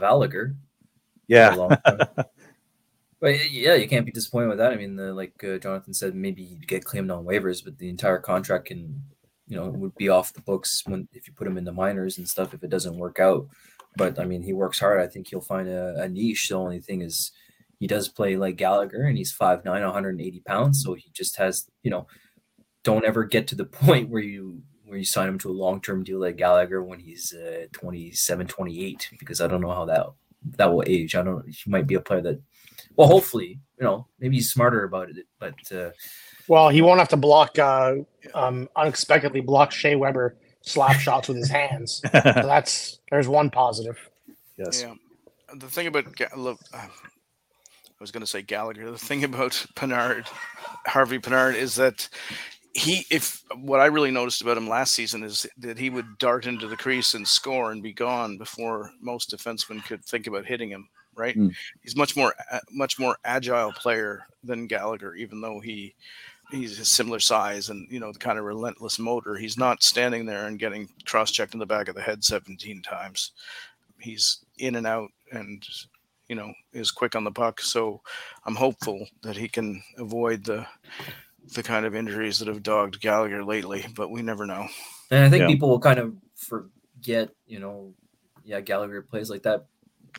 [1.28, 1.54] yeah.
[3.20, 4.72] But yeah, you can't be disappointed with that.
[4.72, 7.90] I mean, the, like uh, Jonathan said, maybe you get claimed on waivers, but the
[7.90, 9.02] entire contract can,
[9.46, 12.16] you know, would be off the books when if you put him in the minors
[12.16, 13.46] and stuff if it doesn't work out.
[13.96, 15.00] But I mean, he works hard.
[15.00, 16.48] I think he'll find a, a niche.
[16.48, 17.32] The only thing is,
[17.78, 20.82] he does play like Gallagher, and he's 5'9", 180 pounds.
[20.82, 22.06] So he just has, you know,
[22.84, 25.80] don't ever get to the point where you where you sign him to a long
[25.80, 30.06] term deal like Gallagher when he's uh, 27, 28, because I don't know how that
[30.56, 31.14] that will age.
[31.14, 31.44] I don't.
[31.48, 32.40] He might be a player that
[32.96, 35.26] well, hopefully, you know, maybe he's smarter about it.
[35.38, 35.90] But uh,
[36.48, 37.96] Well, he won't have to block uh,
[38.34, 42.00] um, unexpectedly block Shea Weber slap shots with his hands.
[42.02, 43.98] So that's there's one positive.
[44.56, 44.94] yes, Yeah.
[45.54, 48.90] The thing about Ga- look, uh, I was going to say Gallagher.
[48.90, 50.26] The thing about Pinard,
[50.86, 52.08] Harvey Pinard, is that
[52.72, 56.46] he, if what I really noticed about him last season is that he would dart
[56.46, 60.70] into the crease and score and be gone before most defensemen could think about hitting
[60.70, 60.88] him.
[61.16, 61.34] Right?
[61.34, 61.48] Hmm.
[61.82, 62.34] He's much more,
[62.70, 65.94] much more agile player than Gallagher, even though he.
[66.52, 69.36] He's a similar size and you know the kind of relentless motor.
[69.36, 73.30] He's not standing there and getting cross-checked in the back of the head 17 times.
[74.00, 75.64] He's in and out and
[76.28, 77.60] you know is quick on the puck.
[77.60, 78.00] So
[78.46, 80.66] I'm hopeful that he can avoid the
[81.54, 84.66] the kind of injuries that have dogged Gallagher lately, but we never know.
[85.12, 85.46] and I think Yeah.
[85.46, 87.94] people will kind of forget, you know,
[88.42, 89.66] yeah, Gallagher plays like that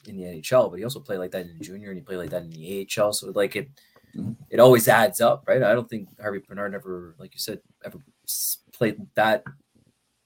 [0.07, 2.29] in the NHL, but he also played like that in junior and he played like
[2.31, 3.13] that in the AHL.
[3.13, 3.69] So like it,
[4.15, 4.33] mm-hmm.
[4.49, 5.63] it always adds up, right?
[5.63, 7.99] I don't think Harvey-Pinard ever, like you said, ever
[8.73, 9.43] played that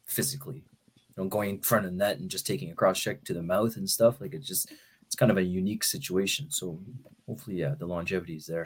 [0.05, 0.63] physically.
[0.97, 3.33] You know, going in front of the net and just taking a cross check to
[3.33, 4.19] the mouth and stuff.
[4.19, 4.71] Like it's just
[5.05, 6.47] it's kind of a unique situation.
[6.49, 6.79] So
[7.25, 8.65] hopefully, yeah, the longevity is there.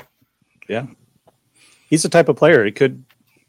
[0.67, 0.87] Yeah,
[1.89, 2.65] he's the type of player.
[2.65, 3.03] It could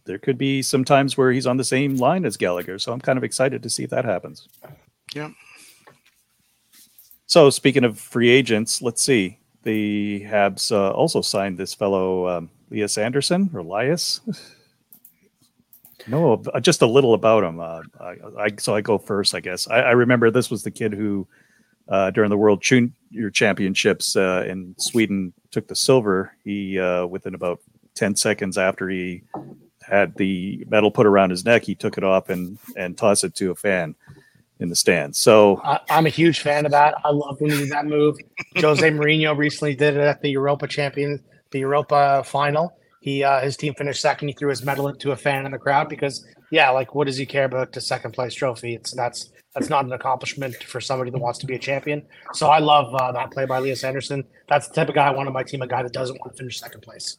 [0.04, 2.78] there could be some times where he's on the same line as Gallagher.
[2.78, 4.48] So I'm kind of excited to see if that happens.
[5.14, 5.30] Yeah.
[7.30, 9.38] So speaking of free agents, let's see.
[9.62, 14.20] The Habs uh, also signed this fellow um, Lias Andersson or Lias.
[16.08, 17.60] no, uh, just a little about him.
[17.60, 19.68] Uh, I, I, so I go first, I guess.
[19.68, 21.24] I, I remember this was the kid who,
[21.86, 26.34] uh, during the World Junior Championships uh, in Sweden, took the silver.
[26.42, 27.60] He uh, within about
[27.94, 29.22] ten seconds after he
[29.82, 33.36] had the medal put around his neck, he took it off and and tossed it
[33.36, 33.94] to a fan
[34.60, 35.18] in the stands.
[35.18, 36.94] So I, am a huge fan of that.
[37.04, 38.16] I love when he did that move.
[38.56, 42.76] Jose Mourinho recently did it at the Europa Champion, the Europa final.
[43.00, 44.28] He uh, his team finished second.
[44.28, 47.16] He threw his medal into a fan in the crowd because yeah, like what does
[47.16, 48.74] he care about the second place trophy?
[48.74, 52.06] It's that's that's not an accomplishment for somebody that wants to be a champion.
[52.34, 54.24] So I love uh, that play by Lias Andersson.
[54.48, 56.32] That's the type of guy I want on my team, a guy that doesn't want
[56.32, 57.18] to finish second place.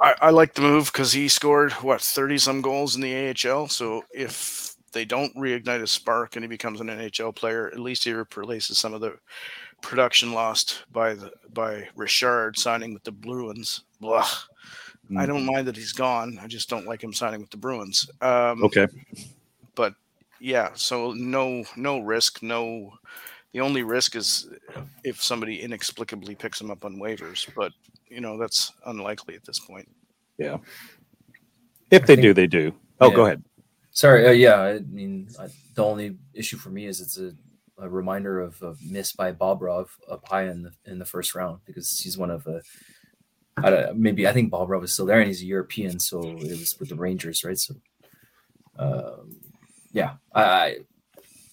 [0.00, 3.68] I, I like the move because he scored what thirty some goals in the AHL.
[3.68, 8.04] So if they don't reignite his spark and he becomes an NHL player, at least
[8.04, 9.18] he replaces some of the
[9.82, 13.82] production lost by the by Richard signing with the Bruins.
[14.00, 14.26] Blah.
[15.10, 15.20] Mm.
[15.20, 15.54] I don't mm-hmm.
[15.54, 16.38] mind that he's gone.
[16.42, 18.10] I just don't like him signing with the Bruins.
[18.20, 18.88] Um, okay.
[19.74, 19.94] But
[20.40, 22.92] yeah, so no no risk, no.
[23.56, 24.50] The only risk is
[25.02, 27.72] if somebody inexplicably picks him up on waivers, but
[28.06, 29.88] you know that's unlikely at this point.
[30.36, 30.58] Yeah.
[31.90, 32.74] If I they think, do, they do.
[33.00, 33.16] Oh, yeah.
[33.16, 33.42] go ahead.
[33.92, 34.26] Sorry.
[34.26, 34.60] Uh, yeah.
[34.60, 37.32] I mean, I, the only issue for me is it's a,
[37.78, 41.60] a reminder of a miss by Bobrov up high in the in the first round
[41.64, 42.60] because he's one of a.
[43.56, 46.58] I don't, maybe I think Bobrov is still there and he's a European, so it
[46.60, 47.56] was with the Rangers, right?
[47.56, 47.74] So,
[48.78, 49.40] um,
[49.92, 50.80] yeah, I,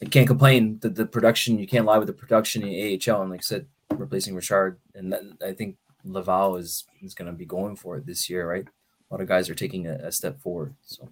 [0.04, 3.32] I can't complain that the production you can't lie with the production in AHL and
[3.32, 7.46] like I said, replacing Richard, and that, I think Laval is is going to be
[7.46, 8.66] going for it this year, right?
[8.66, 10.76] A lot of guys are taking a, a step forward.
[10.86, 11.08] So,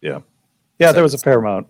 [0.00, 0.20] yeah,
[0.78, 1.68] yeah, there was a fair amount.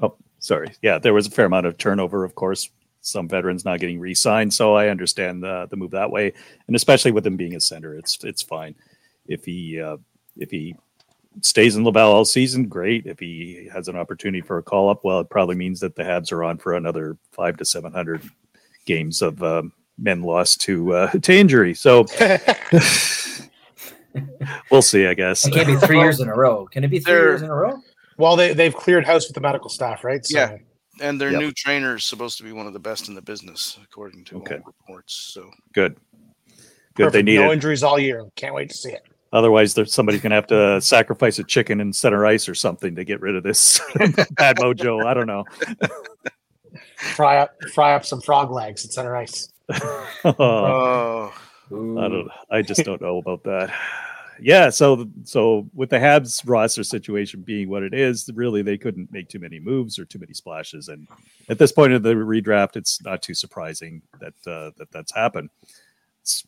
[0.00, 0.74] Oh, sorry.
[0.82, 2.70] Yeah, there was a fair amount of turnover, of course.
[3.00, 6.32] Some veterans not getting re-signed, so I understand the the move that way,
[6.66, 8.74] and especially with him being a center, it's it's fine.
[9.26, 9.98] If he uh,
[10.36, 10.74] if he
[11.42, 13.06] stays in Laval all season, great.
[13.06, 16.02] If he has an opportunity for a call up, well, it probably means that the
[16.02, 18.22] Habs are on for another five to seven hundred
[18.86, 21.74] games of um, men lost to uh, to injury.
[21.74, 22.06] So
[24.70, 25.06] we'll see.
[25.06, 26.66] I guess it can't be three years in a row.
[26.66, 27.80] Can it be 3 They're, years in a row?
[28.16, 30.24] Well, they they've cleared house with the medical staff, right?
[30.24, 30.38] So.
[30.38, 30.56] Yeah,
[31.00, 31.40] and their yep.
[31.40, 34.36] new trainer is supposed to be one of the best in the business, according to
[34.38, 34.58] okay.
[34.64, 35.14] reports.
[35.32, 35.96] So good,
[36.94, 37.04] good.
[37.04, 37.12] Perfect.
[37.12, 37.54] They need no it.
[37.54, 38.24] injuries all year.
[38.36, 39.02] Can't wait to see it.
[39.32, 43.04] Otherwise, there's somebody's gonna have to sacrifice a chicken in center ice or something to
[43.04, 43.80] get rid of this
[44.30, 45.04] bad mojo.
[45.04, 45.44] I don't know.
[46.96, 49.52] fry up, fry up some frog legs at center ice.
[50.24, 51.32] oh,
[51.70, 52.30] I don't.
[52.50, 53.72] I just don't know about that.
[54.40, 59.12] Yeah, so so with the Habs roster situation being what it is, really they couldn't
[59.12, 61.08] make too many moves or too many splashes, and
[61.48, 65.50] at this point of the redraft, it's not too surprising that uh, that that's happened.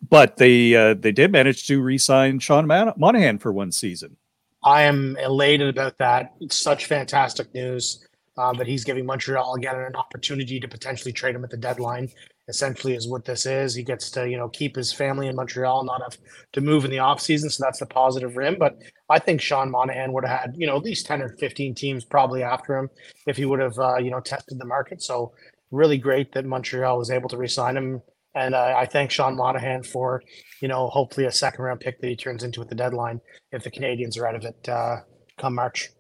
[0.09, 4.17] But they uh, they did manage to re-sign Sean Monahan for one season.
[4.63, 6.35] I am elated about that.
[6.41, 11.35] It's such fantastic news uh, that he's giving Montreal again an opportunity to potentially trade
[11.35, 12.11] him at the deadline
[12.51, 13.75] essentially is what this is.
[13.75, 16.19] He gets to, you know, keep his family in Montreal, not have
[16.53, 17.51] to move in the offseason.
[17.51, 18.57] So that's the positive rim.
[18.59, 18.77] But
[19.09, 22.05] I think Sean Monahan would have had, you know, at least 10 or 15 teams
[22.05, 22.91] probably after him
[23.27, 25.01] if he would have, uh, you know, tested the market.
[25.01, 25.33] So
[25.71, 28.03] really great that Montreal was able to resign him.
[28.35, 30.23] And uh, I thank Sean Monahan for,
[30.61, 33.65] you know, hopefully a second round pick that he turns into at the deadline if
[33.65, 34.99] the Canadiens are out of it uh,
[35.37, 35.91] come March.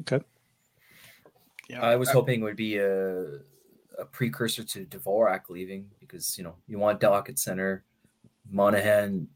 [0.00, 0.20] Okay.
[1.68, 3.24] Yeah, I was hoping it would be a
[3.98, 7.84] a precursor to Dvorak leaving because you know you want Dach at center.
[8.48, 9.26] Monahan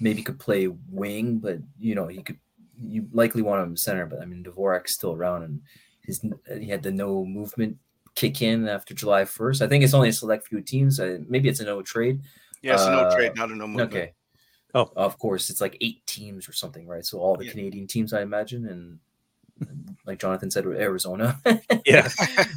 [0.00, 2.38] maybe could play wing, but you know he could.
[2.78, 5.60] You likely want him center, but I mean Dvorak's still around, and
[6.02, 6.24] his
[6.58, 7.78] he had the no movement
[8.16, 9.62] kick in after July first.
[9.62, 10.98] I think it's only a select few teams.
[10.98, 12.20] Uh, maybe it's a no trade.
[12.62, 13.94] Yeah, it's uh, a no trade, not a no movement.
[13.94, 14.12] Okay.
[14.74, 17.04] Oh, of course, it's like eight teams or something, right?
[17.04, 17.52] So all the yeah.
[17.52, 18.98] Canadian teams, I imagine, and
[20.04, 21.40] like Jonathan said, Arizona.
[21.86, 22.08] yeah,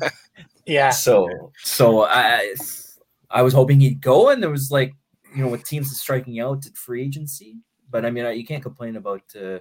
[0.66, 0.90] yeah.
[0.90, 2.56] So so I
[3.30, 4.94] I was hoping he'd go, and there was like
[5.36, 7.58] you know with teams striking out at free agency,
[7.90, 9.60] but I mean you can't complain about uh,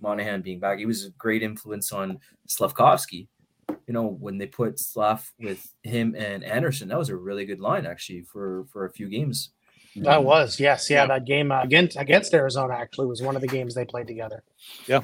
[0.00, 0.78] Monahan being back.
[0.78, 3.28] He was a great influence on Slavkovsky.
[3.68, 7.60] You know when they put Slav with him and Anderson, that was a really good
[7.60, 9.50] line actually for for a few games.
[9.96, 11.02] That was yes, yeah.
[11.02, 11.06] Yeah.
[11.06, 14.42] That game uh, against against Arizona actually was one of the games they played together.
[14.86, 15.00] Yeah.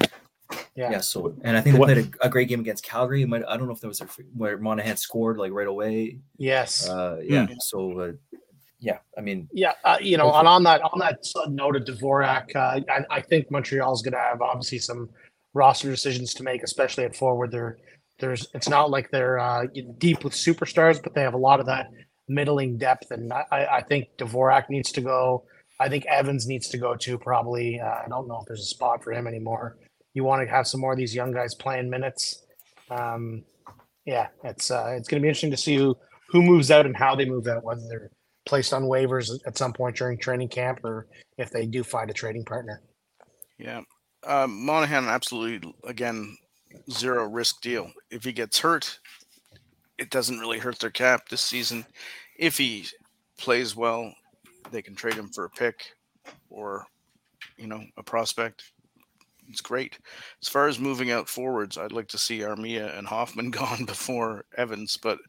[0.75, 0.91] Yeah.
[0.91, 0.99] Yeah.
[0.99, 3.25] So, and I think they What- played a, a great game against Calgary.
[3.25, 6.19] Might, I don't know if that was their, where Monahan scored like right away.
[6.37, 6.87] Yes.
[6.87, 7.47] Uh, yeah.
[7.59, 8.11] So, uh,
[8.79, 8.97] yeah.
[9.17, 10.39] I mean, Yeah, uh, you know, Hopefully.
[10.39, 14.19] and on that on that note of Dvorak, uh, I, I think Montreal's going to
[14.19, 15.09] have obviously some
[15.55, 17.49] roster decisions to make, especially at forward.
[17.51, 17.77] They're
[18.23, 19.65] there's it's not like they're uh,
[19.97, 21.91] deep with superstars, but they have a lot of that
[22.29, 25.43] middling depth, and I, I think Dvorak needs to go.
[25.77, 27.17] I think Evans needs to go too.
[27.17, 29.77] Probably, uh, I don't know if there's a spot for him anymore.
[30.13, 32.45] You want to have some more of these young guys playing minutes.
[32.89, 33.43] Um,
[34.05, 35.97] yeah, it's uh, it's going to be interesting to see who
[36.29, 38.09] who moves out and how they move out, whether they're
[38.45, 41.07] placed on waivers at some point during training camp or
[41.37, 42.81] if they do find a trading partner.
[43.57, 43.81] Yeah.
[44.25, 46.37] Um, Monahan absolutely again
[46.91, 47.91] zero risk deal.
[48.09, 48.99] If he gets hurt,
[49.97, 51.85] it doesn't really hurt their cap this season.
[52.37, 52.87] If he
[53.37, 54.13] plays well,
[54.71, 55.95] they can trade him for a pick
[56.49, 56.85] or
[57.57, 58.71] you know a prospect.
[59.49, 59.99] It's great.
[60.41, 64.45] As far as moving out forwards, I'd like to see Armia and Hoffman gone before
[64.57, 65.19] Evans, but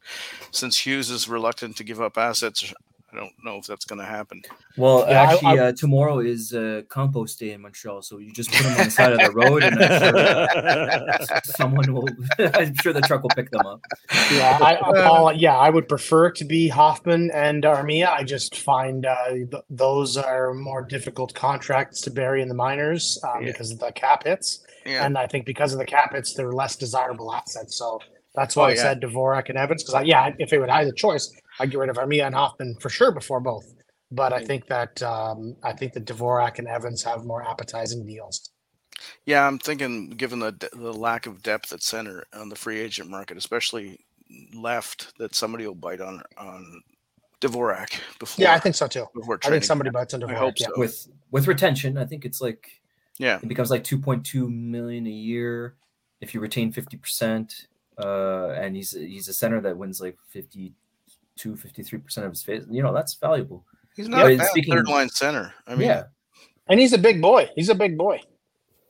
[0.51, 2.73] since Hughes is reluctant to give up assets,
[3.15, 4.41] I don't know if that's going to happen.
[4.77, 8.01] well, Yeah, actually, I- uh, tomorrow is uh, compost day in Montreal.
[8.01, 11.93] So you just put them on the side of the road and I'm sure someone
[11.93, 12.09] will,
[12.53, 13.81] I'm sure the truck will pick them up.
[14.33, 18.07] Yeah, I, I Paul, yeah, I would prefer it to be Hoffman and Armia.
[18.09, 23.17] I just find uh, th- those are more difficult contracts to bury in the minors
[23.23, 23.51] um, Yeah.
[23.51, 25.05] because of the cap hits, Yeah.
[25.05, 27.75] and I think because of the cap hits, they're less desirable assets.
[27.77, 27.99] So
[28.35, 28.81] that's why Oh, I yeah.
[28.81, 29.83] said Dvorak and Evans.
[29.83, 32.35] Because yeah, if it would have had the choice, I'd get rid of Armia and
[32.35, 33.73] Hoffman for sure before both.
[34.11, 38.51] But I think that um, I think that Dvorak and Evans have more appetizing deals.
[39.25, 43.09] Yeah, I'm thinking, given the the lack of depth at center on the free agent
[43.09, 43.99] market, especially
[44.53, 46.81] left, that somebody will bite on on
[47.41, 48.43] Dvorak before.
[48.43, 49.05] Yeah, I think so too.
[49.13, 49.95] before I think somebody camp.
[49.95, 50.37] bites into I Dvorak.
[50.37, 50.67] hope yeah.
[50.67, 50.73] so.
[50.79, 52.69] With with retention, I think it's like
[53.17, 55.75] Yeah, it becomes like 2.2 million a year
[56.21, 60.71] if you retain 50% uh and he's he's a center that wins like 52
[61.39, 64.87] 53% of his face you know that's valuable he's Yeah, not a bad speaking- third
[64.87, 65.53] line center.
[65.67, 66.03] I mean, yeah
[66.67, 67.49] And he's a big boy.
[67.55, 68.21] He's a big boy.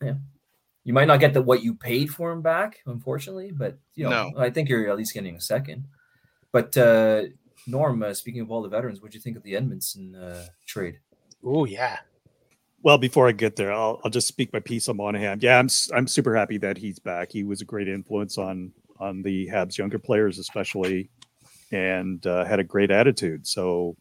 [0.02, 0.14] Yeah.
[0.84, 4.30] You might not get the what you paid for him back unfortunately but you know
[4.30, 4.40] No.
[4.40, 5.88] i think you're at least getting a second
[6.52, 7.24] but uh
[7.68, 10.46] norm uh, speaking of all the veterans what do you think of the edmundson uh
[10.68, 11.00] trade
[11.44, 11.98] Oh yeah.
[12.82, 15.40] Well, before I get there, I'll, I'll just speak my piece on Monahan.
[15.42, 17.32] Yeah, I'm I'm super happy that he's back.
[17.32, 21.10] He was a great influence on on the Habs younger players, especially,
[21.76, 23.46] and uh, had a great attitude.
[23.46, 23.98] So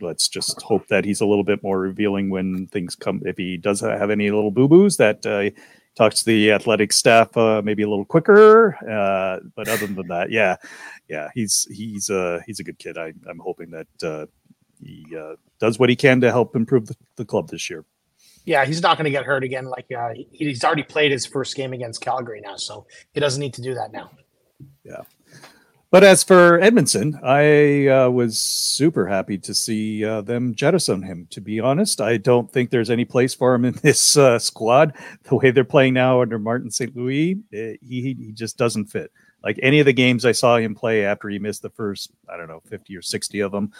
[0.00, 3.22] let's just hope that he's a little bit more revealing when things come.
[3.24, 5.52] If he does have any little boo boos, that uh, he
[5.94, 8.74] talks to the athletic staff uh, maybe a little quicker.
[8.84, 10.56] Uh, but other than that, yeah,
[11.08, 12.98] yeah, he's he's uh, he's a good kid.
[12.98, 14.26] I, I'm hoping that uh,
[14.82, 17.84] he uh, does what he can to help improve the, the club this year.
[18.46, 19.66] Yeah, he's not going to get hurt again.
[19.66, 23.40] Like uh, he- he's already played his first game against Calgary now, so he doesn't
[23.40, 24.10] need to do that now.
[25.94, 31.28] But as for Edmundson, I uh, was super happy to see uh, them jettison him.
[31.30, 34.94] To be honest, I don't think there's any place for him in this uh, squad.
[35.22, 36.96] The way they're playing now under Martin St.
[36.96, 39.12] Louis, eh, he, he just doesn't fit.
[39.44, 42.36] Like any of the games I saw him play after he missed the first, I
[42.36, 43.70] don't know, 50 or 60 of them,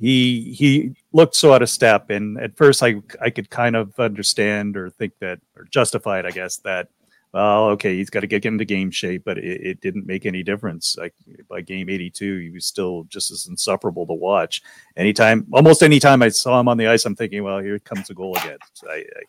[0.00, 2.08] he he looked so out of step.
[2.08, 6.24] And at first, I I could kind of understand or think that or justify it,
[6.24, 6.88] I guess that
[7.32, 10.42] well, okay, he's got to get into game shape, but it, it didn't make any
[10.42, 10.96] difference.
[10.98, 11.14] Like
[11.48, 14.62] by game 82, he was still just as insufferable to watch.
[14.96, 18.08] Anytime, almost any time I saw him on the ice, I'm thinking, well, here comes
[18.08, 18.58] a goal again.
[18.72, 19.22] So I, I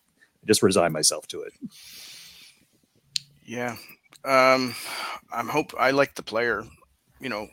[0.46, 1.54] just resign myself to it.
[3.44, 3.76] Yeah.
[4.24, 4.76] Um,
[5.32, 6.64] I'm hope I like the player,
[7.20, 7.48] you know,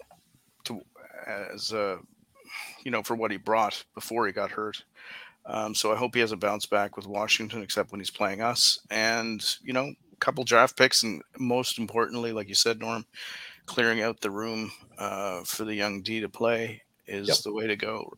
[0.65, 0.81] to
[1.27, 1.73] as
[2.85, 4.85] you know, for what he brought before he got hurt.
[5.45, 8.43] Um, so I hope he has a bounce back with Washington, except when he's playing
[8.43, 8.81] us.
[8.91, 13.05] And you know, couple draft picks, and most importantly, like you said, Norm,
[13.67, 17.39] clearing out the room uh, for the young D to play is Yep.
[17.45, 18.13] the way to go.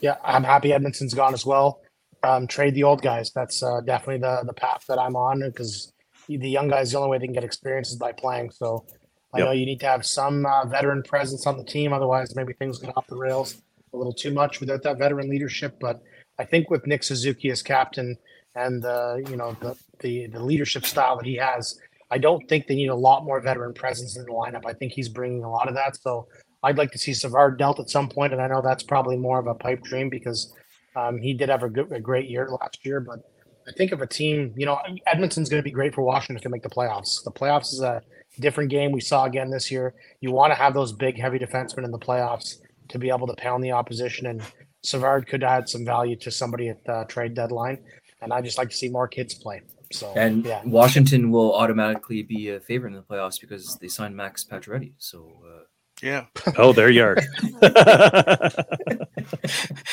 [0.00, 1.80] Yeah, I'm happy Edmundson's gone as well.
[2.22, 3.30] Um, trade the old guys.
[3.34, 5.92] That's uh, definitely the the path that I'm on because
[6.28, 8.50] the young guys, the only way they can get experience is by playing.
[8.50, 8.84] So
[9.32, 9.46] I Yep.
[9.46, 11.92] know you need to have some uh, veteran presence on the team.
[11.92, 13.56] Otherwise, maybe things get off the rails
[13.92, 15.76] a little too much without that veteran leadership.
[15.80, 16.00] But
[16.38, 18.16] I think with Nick Suzuki as captain
[18.54, 21.78] and the you know the the, the leadership style that he has,
[22.10, 24.64] I don't think they need a lot more veteran presence in the lineup.
[24.66, 25.96] I think he's bringing a lot of that.
[25.96, 26.26] So
[26.62, 29.38] I'd like to see Savard dealt at some point, and I know that's probably more
[29.38, 30.52] of a pipe dream because
[30.96, 33.00] um, he did have a, good, a great year last year.
[33.00, 33.20] But
[33.68, 36.48] I think of a team, you know, Edmundson's going to be great for Washington to
[36.48, 37.22] make the playoffs.
[37.22, 38.02] The playoffs is a
[38.40, 39.94] different game we saw again this year.
[40.20, 42.56] You want to have those big, heavy defensemen in the playoffs
[42.88, 44.26] to be able to pound the opposition.
[44.26, 44.42] And
[44.82, 47.78] Savard could add some value to somebody at the trade deadline,
[48.22, 49.60] and I just like to see more kids play.
[49.90, 54.14] So And yeah, Washington will automatically be a favorite in the playoffs because they signed
[54.16, 54.92] Max Pacioretty.
[54.98, 55.62] So uh,
[56.02, 56.26] Yeah.
[56.58, 57.16] Oh, there you are.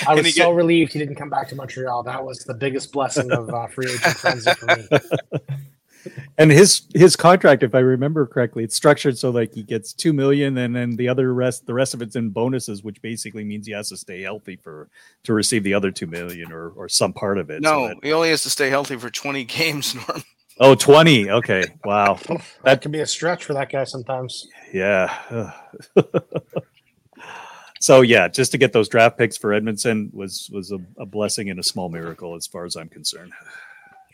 [0.07, 2.03] I was he so get- relieved he didn't come back to Montreal.
[2.03, 4.87] That was the biggest blessing of uh, free agent frenzy for me.
[6.37, 10.13] and his his contract, if I remember correctly, it's structured so like he gets two
[10.13, 13.65] million, and then the other rest, the rest of it's in bonuses, which basically means
[13.67, 14.89] he has to stay healthy for
[15.23, 17.63] to receive the other two million or or some part of it.
[17.63, 20.23] so No, that- he only has to stay healthy for 20 games, Norm.
[20.59, 21.29] oh, 20.
[21.29, 21.63] Okay.
[21.83, 22.19] Wow.
[22.63, 24.47] That can be a stretch for that guy sometimes.
[24.73, 25.51] Yeah.
[27.79, 31.49] so yeah, just to get those draft picks for Edmundson was was a, a blessing
[31.49, 33.33] and a small miracle as far as I'm concerned.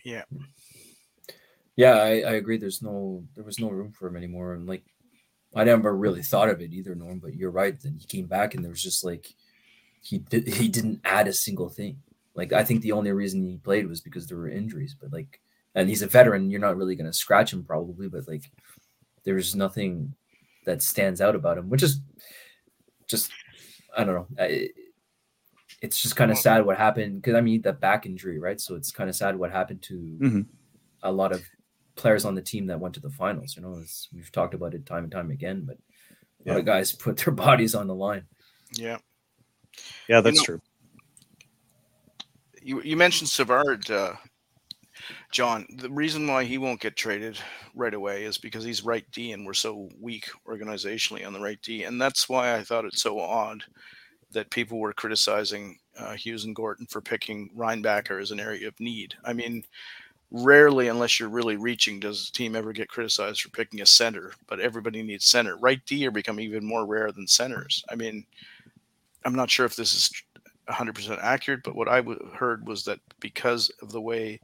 [0.04, 0.24] Yeah.
[1.76, 2.58] Yeah, I, I agree.
[2.58, 4.54] There's no there was no room for him anymore.
[4.54, 4.84] And like
[5.56, 7.20] I never really thought of it either, Norm.
[7.20, 7.80] But you're right.
[7.80, 9.28] Then he came back and there was just like
[10.02, 11.98] he did he didn't add a single thing.
[12.36, 14.96] Like I think the only reason he played was because there were injuries.
[15.00, 15.42] But like,
[15.76, 16.50] and he's a veteran.
[16.50, 18.08] You're not really gonna scratch him probably.
[18.08, 18.50] But like,
[19.24, 20.14] there's nothing
[20.66, 22.02] that stands out about him, which is
[23.08, 23.32] just
[23.98, 24.28] I don't know.
[24.40, 24.70] I,
[25.82, 28.62] it's just kind of sad what happened because I mean the back injury, right?
[28.62, 30.46] So it's kind of sad what happened to Mhm.
[31.04, 31.44] a lot of
[32.02, 33.56] players on the team that went to the finals.
[33.56, 35.78] You know, it's, we've talked about it time and time again, but
[36.46, 38.24] a lot of guys put their bodies on the line.
[38.74, 38.98] Yeah.
[40.10, 40.62] Yeah, that's know- true.
[42.64, 44.14] You, you mentioned Savard, uh,
[45.32, 45.66] John.
[45.78, 47.40] The reason why he won't get traded
[47.74, 51.60] right away is because he's right D and we're so weak organizationally on the right
[51.64, 51.84] D.
[51.84, 53.64] And that's why I thought it's so odd
[54.32, 58.80] that people were criticizing uh, Hughes and Gorton for picking Reinbacher as an area of
[58.80, 59.16] need.
[59.26, 59.64] I mean,
[60.32, 64.34] rarely, unless you're really reaching, does a team ever get criticized for picking a center,
[64.48, 65.58] but everybody needs center.
[65.58, 67.84] Right D are becoming even more rare than centers.
[67.90, 68.26] I mean,
[69.26, 70.24] I'm not sure if this is
[70.70, 74.40] 100% accurate, but what I w- heard was that because of the way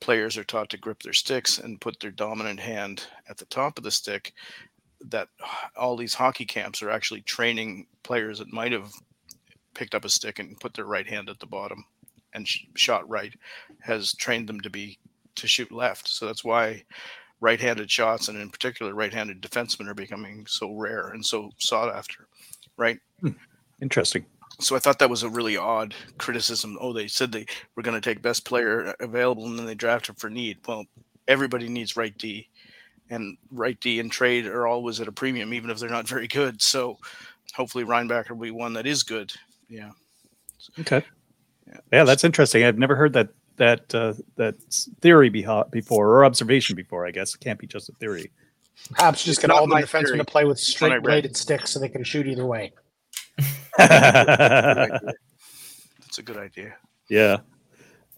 [0.00, 3.78] players are taught to grip their sticks and put their dominant hand at the top
[3.78, 4.32] of the stick,
[5.00, 5.28] that
[5.76, 8.90] all these hockey camps are actually training players that might have
[9.74, 11.84] picked up a stick and put their right hand at the bottom
[12.32, 13.34] and sh- shot right
[13.80, 14.98] has trained them to be
[15.36, 16.08] to shoot left.
[16.08, 16.82] So that's why
[17.40, 22.26] right-handed shots and in particular right-handed defensemen are becoming so rare and so sought after.
[22.76, 22.98] Right?
[23.20, 23.30] Hmm.
[23.82, 24.24] Interesting.
[24.58, 26.78] so I thought that was a really odd criticism.
[26.80, 30.18] Oh, they said they were going to take best player available and then they drafted
[30.18, 30.58] for need.
[30.66, 30.84] Well,
[31.28, 32.48] everybody needs right D,
[33.10, 36.26] and right D and trade are always at a premium, even if they're not very
[36.26, 36.62] good.
[36.62, 36.98] So
[37.54, 39.32] hopefully Reinbacher will be one that is good.
[39.68, 39.90] Yeah.
[40.80, 41.04] Okay.
[41.66, 41.80] Yeah.
[41.92, 42.64] Yeah, that's interesting.
[42.64, 44.56] I've never heard that that uh, that
[45.00, 47.06] theory beho- before or observation before.
[47.06, 48.30] I guess it can't be just a theory.
[48.92, 51.02] Perhaps just It's get not all the my defensemen to play with straight read.
[51.02, 52.72] bladed sticks so they can shoot either way.
[53.78, 55.02] That's
[56.18, 56.74] a good idea.
[57.08, 57.38] yeah.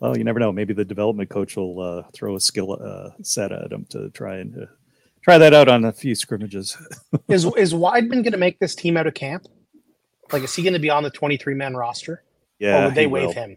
[0.00, 0.52] Well, you never know.
[0.52, 4.36] Maybe the development coach will uh, throw a skill uh, set at him to try
[4.36, 4.66] and uh,
[5.22, 6.76] try that out on a few scrimmages.
[7.28, 9.46] Is is Wideman going to make this team out of camp?
[10.32, 12.22] Like, is he going to be on the twenty three man roster,
[12.60, 13.32] Yeah, or would they he waive will.
[13.32, 13.56] him?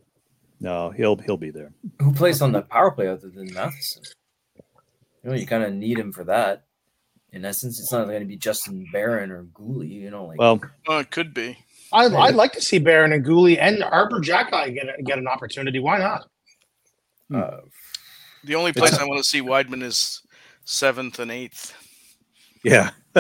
[0.62, 1.74] No, he'll he'll be there.
[2.00, 4.04] Who plays on the power play other than Matheson?
[5.24, 6.66] You know, you kind of need him for that.
[7.34, 9.90] In essence, it's not going to be Justin Barron or Guhle.
[9.90, 11.58] You know, like Well, it could be.
[11.92, 15.28] I'd, I'd like to see Barron and Guhle and Arber Xhekaj get a, get an
[15.28, 15.80] opportunity.
[15.80, 16.30] Why not?
[17.34, 17.62] uh,
[18.44, 20.22] The only place I want to see Wideman is
[20.64, 21.74] seventh and eighth.
[22.64, 22.92] yeah,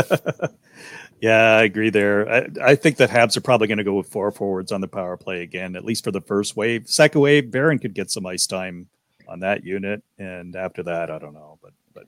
[1.22, 2.28] yeah, I agree there.
[2.30, 4.88] I, I think that Habs are probably going to go with four forwards on the
[4.88, 6.90] power play again, at least for the first wave.
[6.90, 8.88] Second wave, Barron could get some ice time
[9.28, 12.06] on that unit, and after that, I don't know, but but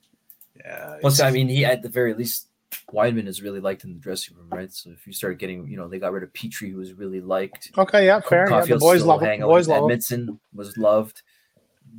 [0.57, 2.47] yeah, Plus, it's- I mean, he at the very least,
[2.91, 4.71] Wideman is really liked in the dressing room, right?
[4.73, 7.21] So if you start getting, you know, they got rid of Petrie, who was really
[7.21, 7.71] liked.
[7.77, 8.49] Okay, yeah, fair.
[8.49, 9.27] Yeah, the boys love him.
[9.27, 9.47] hang out.
[9.47, 9.97] boys love him.
[9.97, 11.21] Edmundson was loved.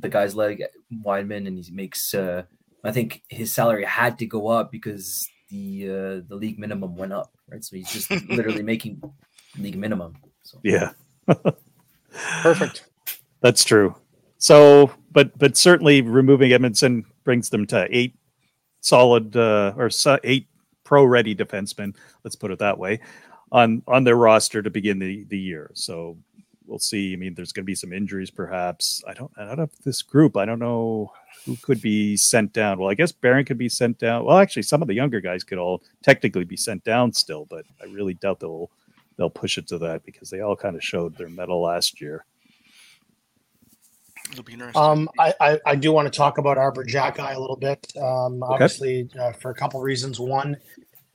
[0.01, 0.61] The guys like
[1.03, 2.13] Wideman, and he makes.
[2.13, 2.43] Uh,
[2.83, 7.13] I think his salary had to go up because the uh, the league minimum went
[7.13, 7.63] up, right?
[7.63, 9.01] So he's just literally making
[9.57, 10.15] league minimum.
[10.43, 10.91] So yeah.
[12.41, 12.85] Perfect.
[13.41, 13.95] That's true.
[14.37, 18.15] So, but but certainly removing Edmundson brings them to eight
[18.81, 20.47] solid uh, or so, eight
[20.83, 21.95] pro-ready defensemen.
[22.23, 23.01] Let's put it that way
[23.51, 25.71] on on their roster to begin the the year.
[25.73, 26.17] So
[26.67, 27.13] we'll see.
[27.13, 29.03] I mean, there's going to be some injuries, perhaps.
[29.07, 29.31] I don't.
[29.37, 31.11] Out of this group, I don't know
[31.45, 32.79] who could be sent down.
[32.79, 34.25] Well, I guess Barron could be sent down.
[34.25, 37.65] Well, actually, some of the younger guys could all technically be sent down still, but
[37.81, 38.69] I really doubt they'll
[39.17, 42.25] they'll push it to that because they all kind of showed their metal last year.
[44.31, 44.81] It'll be interesting.
[44.81, 47.93] Um, I, I, I do want to talk about Arber Jack Xhekaj a little bit.
[47.95, 50.19] Um, obviously, uh, for a couple reasons.
[50.19, 50.57] One,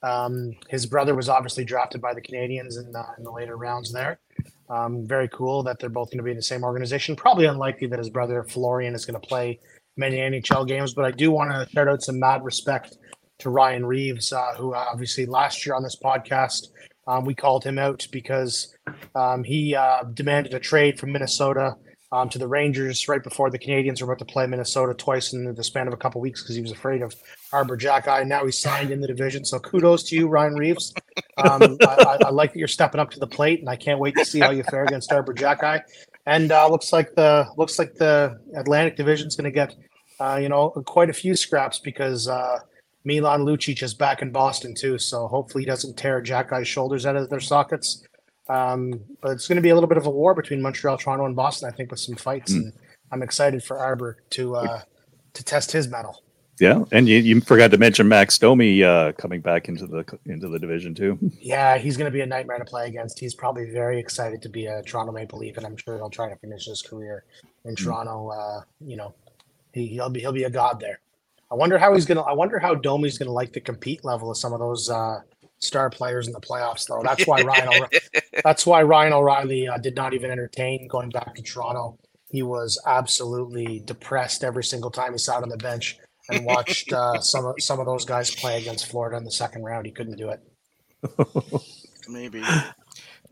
[0.03, 3.93] um, his brother was obviously drafted by the Canadiens in, uh, in the later rounds
[3.93, 4.21] there.
[4.69, 7.17] Um, very cool that they're both going to be in the same organization.
[7.17, 9.59] Probably unlikely that his brother Florian is going to play
[9.97, 12.97] many NHL games, but I do want to shout out some mad respect
[13.41, 16.69] to Ryan Reaves, uh, who obviously last year on this podcast
[17.07, 18.77] um, we called him out because
[19.15, 21.75] um, he uh, demanded a trade from Minnesota
[22.13, 25.55] um, to the Rangers right before the Canadiens were about to play Minnesota twice in
[25.55, 27.15] the span of a couple weeks because he was afraid of
[27.53, 28.27] Arber Xhekaj.
[28.27, 29.45] Now he's signed in the division.
[29.45, 30.93] So kudos to you, Ryan Reaves.
[31.37, 34.17] Um, I, I, like that you're stepping up to the plate, and I can't wait
[34.17, 35.83] to see how you fare against Arber Xhekaj.
[36.27, 39.75] And uh, looks like the looks like the Atlantic Division is going to get
[40.19, 42.59] uh, you know quite a few scraps because uh,
[43.05, 44.99] Milan Lucic is back in Boston too.
[44.99, 48.07] So hopefully he doesn't tear Xhekaj's shoulders out of their sockets.
[48.51, 51.25] Um, but it's going to be a little bit of a war between Montreal, Toronto,
[51.25, 51.71] and Boston.
[51.73, 52.57] I think with some fights, mm.
[52.57, 52.73] and
[53.13, 54.81] I'm excited for Arber to uh,
[55.35, 56.23] to test his mettle.
[56.59, 60.49] Yeah, and you, you forgot to mention Max Domi uh, coming back into the into
[60.49, 61.17] the division too.
[61.41, 63.21] Yeah, he's going to be a nightmare to play against.
[63.21, 66.29] He's probably very excited to be a Toronto Maple Leaf, and I'm sure he'll try
[66.29, 67.25] to finish his career
[67.65, 67.83] in mm.
[67.83, 68.31] Toronto.
[68.31, 69.15] Uh, you know,
[69.73, 70.99] he, he'll be he'll be a god there.
[71.53, 72.23] I wonder how he's gonna.
[72.23, 75.21] I wonder how Domi's gonna like the compete level of some of those uh,
[75.61, 77.03] star players in the playoffs, though.
[77.03, 77.69] That's why Ryan.
[77.69, 78.01] O'Reilly,
[78.45, 81.99] that's why Ryan O'Reilly uh, did not even entertain going back to Toronto.
[82.29, 85.99] He was absolutely depressed every single time he sat on the bench
[86.29, 89.63] and watched uh, some of some of those guys play against Florida in the second
[89.63, 89.87] round.
[89.87, 90.41] He couldn't do it.
[92.09, 92.43] Maybe.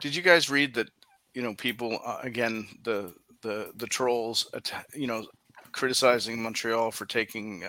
[0.01, 0.89] Did you guys read that?
[1.35, 4.51] You know, people uh, again the the the trolls.
[4.95, 5.27] You know,
[5.73, 7.65] criticizing Montreal for taking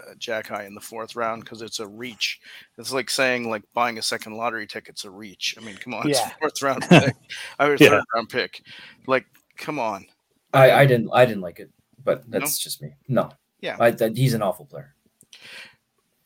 [0.00, 2.40] uh, uh, Xhekaj in the fourth round because it's a reach.
[2.78, 5.54] It's like saying like buying a second lottery ticket's a reach.
[5.58, 6.30] I mean, come on, yeah.
[6.40, 7.14] fourth round pick.
[7.58, 7.90] I was yeah.
[7.90, 8.62] third round pick.
[9.06, 9.26] Like,
[9.56, 10.06] come on.
[10.52, 11.70] I, I didn't I didn't like it,
[12.04, 12.62] but that's no?
[12.62, 12.94] just me.
[13.08, 13.30] No.
[13.60, 13.76] Yeah.
[13.80, 14.94] I, he's an awful player.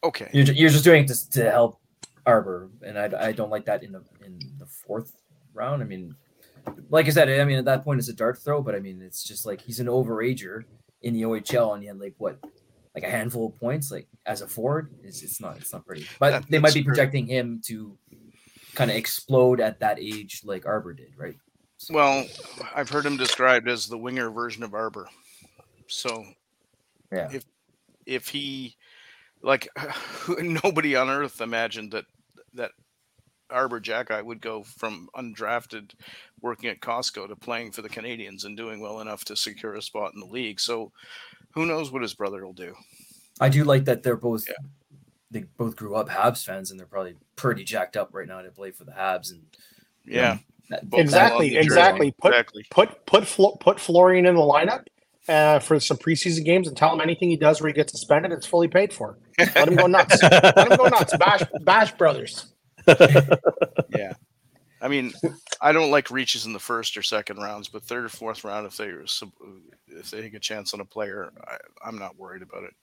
[0.03, 0.29] Okay.
[0.33, 1.81] You're, you're just doing this to help
[2.27, 5.14] Arber, and I, I don't like that in the in the fourth
[5.55, 5.83] round.
[5.83, 6.14] I mean,
[6.91, 9.01] like I said, I mean at that point it's a dart throw, but I mean
[9.01, 10.64] it's just like he's an overager
[11.03, 12.39] in the OHL, and he had like what
[12.95, 16.07] like a handful of points like as a forward it's, it's not it's not pretty
[16.18, 17.34] but that, they might be projecting true.
[17.34, 17.97] him to
[18.74, 21.36] kind of explode at that age like Arber did right
[21.78, 21.95] so.
[21.95, 22.26] well
[22.74, 25.09] i've heard him described as the winger version of Arber.
[25.86, 26.24] so
[27.12, 27.45] yeah if
[28.07, 28.76] if he
[29.43, 29.68] like
[30.39, 32.05] nobody on earth imagined that
[32.55, 32.72] that
[33.51, 35.93] Arber Xhekaj would go from undrafted
[36.41, 39.82] working at Costco to playing for the Canadiens and doing well enough to secure a
[39.82, 40.61] spot in the league.
[40.61, 40.93] So
[41.59, 42.73] who knows what his brother will do?
[43.41, 44.55] I do like that they're both yeah.
[45.33, 48.51] they both grew up Habs fans and they're probably pretty jacked up right now to
[48.51, 49.43] play for the Habs and
[50.07, 50.39] yeah.
[50.71, 52.13] Know, exactly, exactly.
[52.13, 52.65] Put exactly.
[52.71, 54.85] put put put Florian in the lineup
[55.29, 58.31] uh, for some preseason games and tell him anything he does where he gets suspended,
[58.31, 59.19] it's fully paid for.
[59.39, 60.23] Let him go nuts.
[60.23, 61.17] Let him go nuts.
[61.17, 62.53] Bash Bash Brothers.
[62.87, 64.13] yeah.
[64.81, 65.12] I mean,
[65.61, 68.66] I don't like reaches in the first or second rounds, but third or fourth round,
[68.66, 68.93] if they
[69.89, 71.33] if they take a chance on a player,
[71.83, 72.74] I, am not worried about it.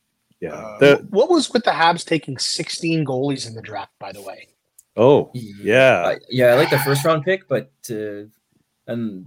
[0.41, 0.53] Yeah.
[0.53, 3.91] Uh, the, what was with the Habs taking 16 goalies in the draft?
[3.99, 4.49] By the way.
[4.97, 6.47] Oh yeah, yeah.
[6.47, 8.23] I like the first round pick, but uh,
[8.87, 9.25] and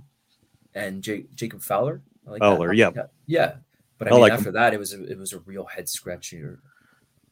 [0.74, 2.00] and J- Jacob Fowler.
[2.26, 2.90] I like Fowler, yeah,
[3.26, 3.56] yeah.
[3.98, 4.54] But I, I mean, like after him.
[4.54, 6.60] that, it was a, it was a real head scratcher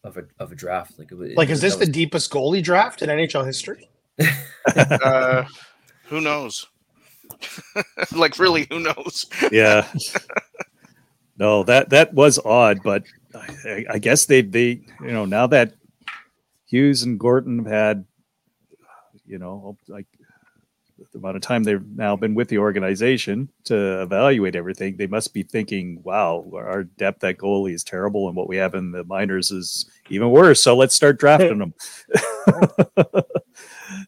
[0.05, 0.99] of a of a draft.
[0.99, 1.87] Like, it, like is this was...
[1.87, 3.89] the deepest goalie draft in NHL history?
[4.77, 5.45] uh,
[6.07, 6.67] who knows?
[8.13, 9.27] like, really, who knows?
[9.53, 9.87] yeah.
[11.39, 13.05] No, that that was odd, but
[13.35, 15.75] I, I, guess they they you know now that
[16.67, 18.05] Hughes and Gorton have had
[19.27, 20.07] you know like
[21.13, 25.35] the amount of time they've now been with the organization to evaluate everything, they must
[25.35, 29.05] be thinking, "Wow, our depth at goalie is terrible, and what we have in the
[29.05, 30.63] minors is even worse.
[30.63, 31.59] So let's start drafting
[32.47, 33.25] them."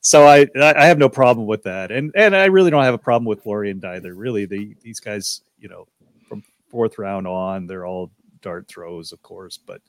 [0.01, 2.99] So I I have no problem with that, and and I really don't have a
[2.99, 4.15] problem with Florian either.
[4.15, 5.87] Really, the these guys, you know,
[6.29, 9.81] from fourth round on, they're all dart throws, of course, but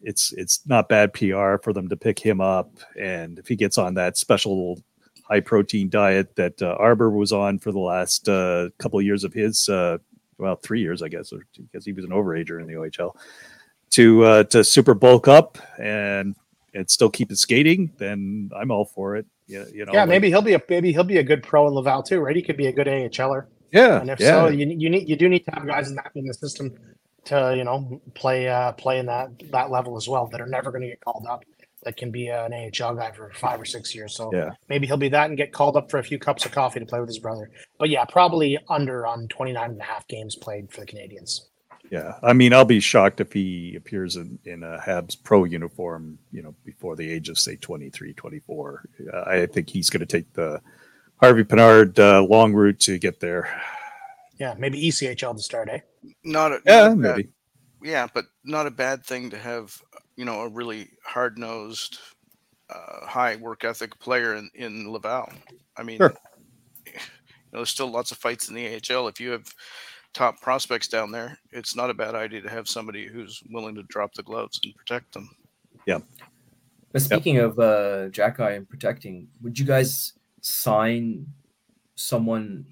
[0.00, 3.78] it's it's not bad PR for them to pick him up, and if he gets
[3.78, 4.82] on that special
[5.30, 9.22] high protein diet that uh, Arber was on for the last uh, couple of years
[9.22, 9.96] of his, uh,
[10.38, 13.14] well, three years, I guess, because he was an overager in the OHL,
[13.90, 16.34] to uh, to super bulk up and
[16.74, 19.26] and still keep it skating, then I'm all for it.
[19.46, 19.92] Yeah, you know.
[19.92, 22.20] Yeah, like, maybe he'll be a maybe he'll be a good pro in Laval too,
[22.20, 22.36] right?
[22.36, 23.46] He could be a good AHLer.
[23.72, 24.30] Yeah, and if yeah.
[24.30, 26.74] so, you, you need you do need to have guys in that in the system
[27.24, 30.70] to you know play uh play in that that level as well that are never
[30.70, 31.44] going to get called up
[31.82, 34.14] that can be an AHL guy for five or six years.
[34.14, 34.50] So yeah.
[34.68, 36.86] maybe he'll be that and get called up for a few cups of coffee to
[36.86, 37.50] play with his brother.
[37.78, 41.40] But yeah, probably under on 29 and a half games played for the Canadiens.
[41.90, 42.14] Yeah.
[42.22, 46.40] I mean, I'll be shocked if he appears in, in a Habs pro uniform, you
[46.42, 48.84] know, before the age of, say, 23, 24.
[49.12, 50.60] Uh, I think he's going to take the
[51.20, 53.60] Harvey Pinard, uh, long route to get there.
[54.38, 55.80] Yeah, maybe ECHL to start, eh?
[56.24, 57.28] Not a, not Yeah, a bad- maybe.
[57.82, 59.76] yeah, but not a bad thing to have,
[60.16, 61.98] you know, a really hard nosed,
[62.70, 65.30] uh, high work ethic player in, in Laval.
[65.76, 66.14] I mean, Sure.
[66.86, 67.00] you know,
[67.58, 69.08] there's still lots of fights in the AHL.
[69.08, 69.52] If you have
[70.12, 73.82] top prospects down there, it's not a bad idea to have somebody who's willing to
[73.84, 75.30] drop the gloves and protect them.
[75.86, 76.00] Yeah.
[76.92, 81.26] But speaking of uh, Xhekaj and protecting, would you guys sign
[81.94, 82.66] someone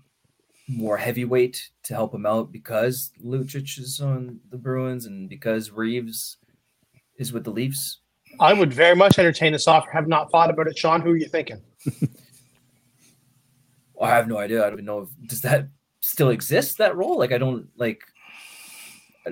[0.68, 6.38] more heavyweight to help him out because Lucic is on the Bruins and because Reaves
[7.16, 8.00] is with the Leafs?
[8.40, 9.90] I would very much entertain this offer.
[9.90, 11.00] Have not thought about it, Sean.
[11.00, 11.62] Who are you thinking?
[14.00, 14.60] I have no idea.
[14.60, 15.68] I don't even know if does that
[16.08, 17.18] still exists that role.
[17.18, 18.02] Like I don't like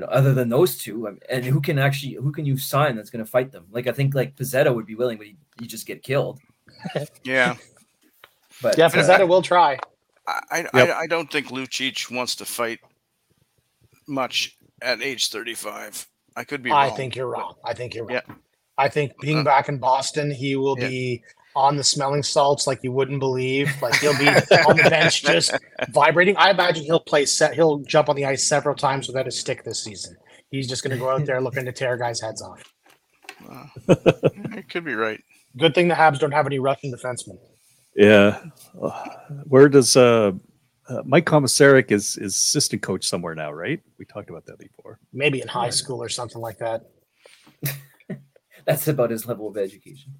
[0.08, 1.08] other than those two.
[1.08, 3.66] I mean, and who can actually who can you sign that's going to fight them?
[3.70, 6.38] Like I think like Pezzetta would be willing, but he you just get killed.
[7.24, 7.56] Yeah.
[8.62, 9.78] But Yeah, Pezzetta will try.
[10.26, 10.88] I, I, Yep.
[10.88, 12.80] I, I don't think Lucic wants to fight
[14.06, 16.06] much at age 35.
[16.36, 17.54] I could be I think you're wrong.
[17.64, 18.20] I think you're wrong.
[18.26, 18.34] Yeah.
[18.78, 20.88] I think being Uh, back in Boston, he will yeah.
[20.88, 21.22] be
[21.56, 23.70] on the smelling salts like you wouldn't believe.
[23.80, 25.52] Like he'll be on the bench just
[25.88, 26.36] vibrating.
[26.36, 27.54] I imagine he'll play set.
[27.54, 30.16] He'll jump on the ice several times without a stick this season.
[30.50, 32.62] He's just going to go out there looking to tear guys' heads off.
[33.48, 33.66] Uh,
[34.56, 35.20] it could be right.
[35.56, 37.38] Good thing the Habs don't have any Russian defensemen.
[37.96, 38.42] Yeah.
[39.44, 40.32] Where does uh,
[40.88, 43.80] uh, Mike Komisarek is is assistant coach somewhere now, right?
[43.98, 44.98] We talked about that before.
[45.12, 46.82] Maybe in high school or something like that.
[48.66, 50.14] that's about his level of education.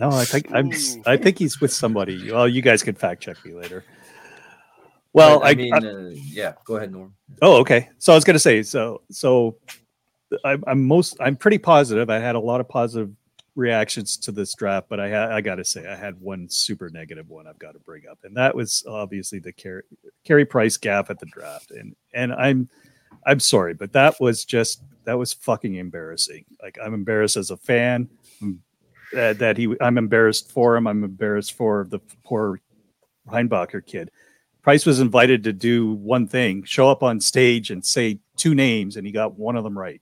[0.00, 0.72] No, I think I'm.
[1.06, 2.32] I think he's with somebody.
[2.32, 3.84] Well, you guys can fact check me later.
[5.12, 6.54] Well, I, I mean, I- uh, yeah.
[6.64, 7.14] Go ahead, Norm.
[7.42, 7.90] oh, okay.
[7.98, 9.56] So I was going to say, so so
[10.44, 11.16] I'm, I'm most.
[11.20, 12.08] I'm pretty positive.
[12.10, 13.10] I had a lot of positive
[13.56, 16.88] reactions to this draft, but I ha- I got to say, I had one super
[16.88, 19.82] negative one I've got to bring up, and that was obviously the Carey
[20.24, 22.68] Carey Price gap at the draft, and and I'm
[23.26, 26.44] I'm sorry, but that was just that was fucking embarrassing.
[26.62, 28.08] Like I'm embarrassed as a fan.
[29.12, 30.86] That, that he, I'm embarrassed for him.
[30.86, 32.60] I'm embarrassed for the poor
[33.28, 34.10] Reinbacher kid.
[34.62, 38.96] Price was invited to do one thing, show up on stage and say two names,
[38.96, 40.00] and he got one of them right.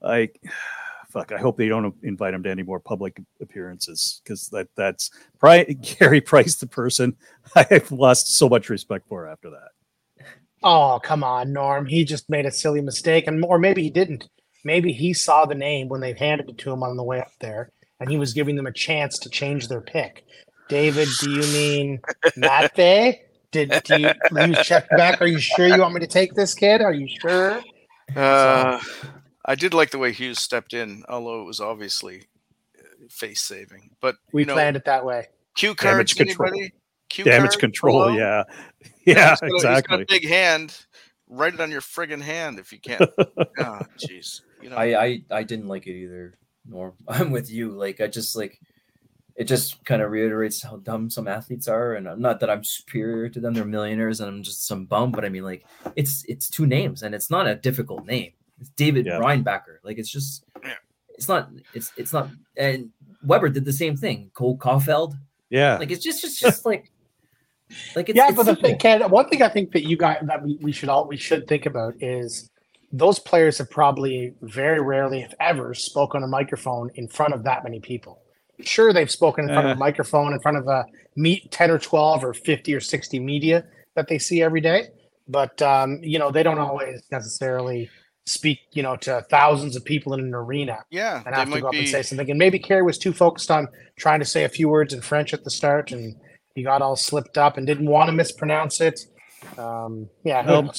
[0.00, 0.40] Like,
[1.08, 1.32] fuck.
[1.32, 5.74] I hope they don't invite him to any more public appearances because that that's Pri-
[5.82, 7.16] Carey Price, the person
[7.54, 10.26] I've lost so much respect for after that.
[10.62, 11.86] Oh, come on, Norm.
[11.86, 14.28] He just made a silly mistake, and or maybe he didn't.
[14.64, 17.32] Maybe he saw the name when they handed it to him on the way up
[17.38, 17.70] there,
[18.00, 20.24] and he was giving them a chance to change their pick.
[20.68, 22.00] David, do you mean
[22.36, 23.18] Matvei?
[23.50, 25.20] Did do you, you check back?
[25.20, 26.80] Are you sure you want me to take this kid?
[26.82, 27.60] Are you sure?
[28.16, 28.80] Uh,
[29.44, 32.24] I did like the way Hughes stepped in, although it was obviously
[33.10, 33.90] face saving.
[34.00, 35.28] But We you know, planned it that way.
[35.54, 36.62] cue Damage cards, control.
[37.10, 37.56] Cue Damage cards?
[37.56, 38.16] control, Hello?
[38.16, 38.42] yeah,
[39.06, 40.02] Yeah, yeah, he's got a- He's got exactly.
[40.02, 40.76] a big hand.
[41.28, 43.00] Write it on your friggin' hand if you can.
[43.58, 44.40] Ah, jeez.
[44.62, 46.34] You know, I, I I didn't like it either.
[46.66, 47.70] Norm, I'm with you.
[47.70, 48.60] Like I just like
[49.36, 52.62] it just kind of reiterates how dumb some athletes are, and I'm not that I'm
[52.64, 53.54] superior to them.
[53.54, 55.10] They're millionaires, and I'm just some bum.
[55.10, 55.64] But I mean, like
[55.96, 58.32] it's it's two names, and it's not a difficult name.
[58.60, 59.18] It's David Yeah.
[59.18, 59.78] Reinbacher.
[59.82, 60.44] Like it's just
[61.08, 62.28] it's not it's it's not.
[62.56, 62.90] And
[63.24, 64.30] Weber did the same thing.
[64.34, 65.14] Cole Caufield.
[65.50, 66.90] Yeah, Like it's just just just like
[67.96, 70.24] like it's yeah, it's but the thing, Ken, one thing I think that you got
[70.26, 72.50] that we, we should all we should think about is
[72.96, 77.42] those players have probably very rarely, if ever, spoken on a microphone in front of
[77.44, 78.20] that many people.
[78.60, 79.74] Sure, they've spoken in front of Uh.
[79.74, 80.84] a microphone in front of a
[81.16, 83.64] meet ten or twelve or fifty or sixty media
[83.96, 84.80] that they see every day,
[85.28, 87.90] but um, you know they don't always necessarily
[88.26, 91.68] speak, you know, to thousands of people in an arena yeah, and have to go
[91.68, 92.30] up and say something.
[92.30, 93.66] And maybe Carey was too focused on
[93.96, 96.14] trying to say a few words in French at the start, and
[96.54, 98.98] he got all slipped up and didn't want to mispronounce it.
[99.58, 100.74] Um, yeah, who Well,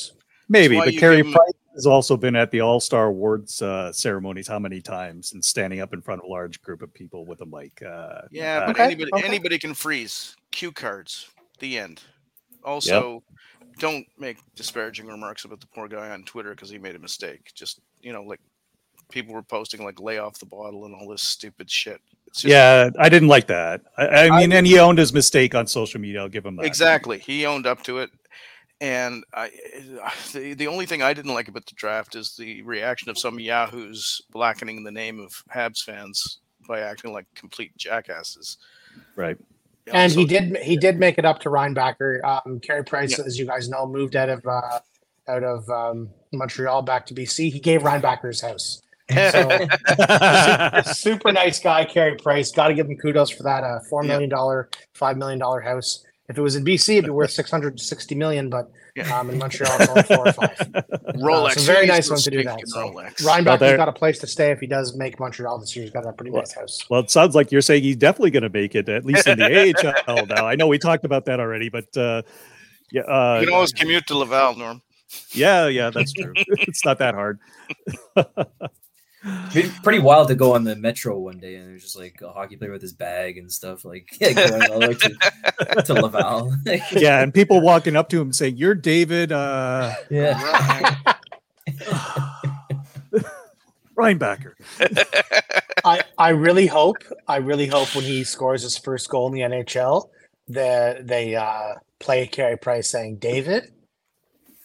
[0.49, 0.77] maybe.
[0.77, 3.91] But you Carey give 'em- Price has also been at the All Star Awards uh,
[3.91, 7.25] ceremonies how many times and standing up in front of a large group of people
[7.25, 7.83] with a mic.
[7.83, 9.27] Uh, Yeah, uh, but Okay, anybody okay.
[9.27, 10.35] anybody can freeze.
[10.51, 11.29] Cue cards.
[11.59, 12.01] The end.
[12.63, 13.23] Also,
[13.77, 17.51] don't make disparaging remarks about the poor guy on Twitter because he made a mistake.
[17.53, 18.39] Just you know, like
[19.09, 22.01] people were posting like lay off the bottle and all this stupid shit.
[22.33, 23.81] Just, yeah, I didn't like that.
[23.97, 26.21] I, I mean, and he owned his mistake on social media.
[26.21, 26.65] I'll give him that.
[26.65, 27.19] Exactly.
[27.19, 28.09] He owned up to it.
[28.81, 29.51] And I,
[30.33, 33.39] the, the only thing I didn't like about the draft is the reaction of some
[33.39, 38.57] yahoos blackening the name of Habs fans by acting like complete jackasses.
[39.15, 39.37] Right.
[39.93, 42.23] And he did he did make it up to Reinbacher.
[42.23, 44.79] Um, Carey Price, as you guys know, moved out of uh,
[45.27, 47.51] out of um, Montreal back to BC.
[47.53, 48.81] He gave Reinbacher his house.
[49.11, 49.67] So
[50.93, 52.51] super nice guy, Carey Price.
[52.51, 53.63] Got to give him kudos for that.
[53.63, 54.07] Uh, four Yeah.
[54.13, 56.03] million dollar, five million dollar house.
[56.27, 59.15] If it was in BC, it'd be worth 660 million, but Yeah.
[59.19, 60.57] um, in Montreal, it's only four or five.
[61.17, 61.51] Rolex.
[61.53, 62.79] it's a very nice one to do that, so.
[62.89, 63.23] Rolex.
[63.23, 65.75] Ryan Well, Becker's there- got a place to stay if he does make Montreal this
[65.75, 65.83] year.
[65.83, 66.83] He's got a pretty Well- nice house.
[66.89, 69.37] Well, it sounds like you're saying he's definitely going to make it, at least in
[69.37, 69.45] the
[70.07, 70.47] AHL now.
[70.47, 72.23] I know we talked about that already, but uh,
[72.91, 74.81] yeah, uh, you can always commute to Laval, Norm.
[75.31, 76.33] yeah, yeah, that's true.
[76.35, 77.39] it's not that hard.
[79.49, 82.31] Pretty, pretty wild to go on the metro one day and there's just like a
[82.31, 85.93] hockey player with his bag and stuff, like yeah, going all the way to, to
[86.01, 86.53] Laval.
[86.91, 90.95] Yeah, and people walking up to him saying, "You're David uh, yeah.
[93.97, 94.53] Reinbacher."
[95.83, 96.97] I, I really hope
[97.27, 100.09] I really hope when he scores his first goal in the NHL
[100.49, 103.71] that they uh, play Carey Price saying David,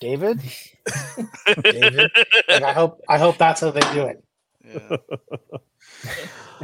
[0.00, 0.40] David,
[1.62, 2.10] David.
[2.48, 4.22] Like, I hope I hope that's how they do it.
[4.64, 4.96] Yeah.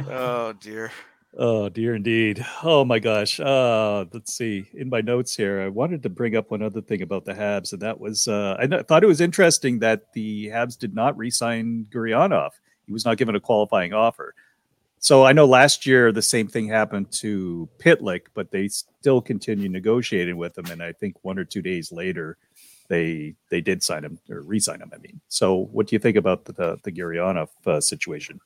[0.09, 0.91] oh dear.
[1.37, 2.43] Oh dear, indeed.
[2.63, 3.39] Oh my gosh.
[3.39, 4.69] Uh, let's see.
[4.73, 7.73] In my notes here, I wanted to bring up one other thing about the Habs,
[7.73, 11.87] and that was uh, I thought it was interesting that the Habs did not re-sign
[11.91, 12.51] Gurianov.
[12.85, 14.33] He was not given a qualifying offer.
[14.99, 19.71] So I know last year the same thing happened to Pitlick, but they still continued
[19.71, 22.37] negotiating with him, and I think one or two days later,
[22.89, 24.91] they they did sign him or re-sign him.
[24.93, 28.39] I mean, so what do you think about the the, the Gurianov uh, situation?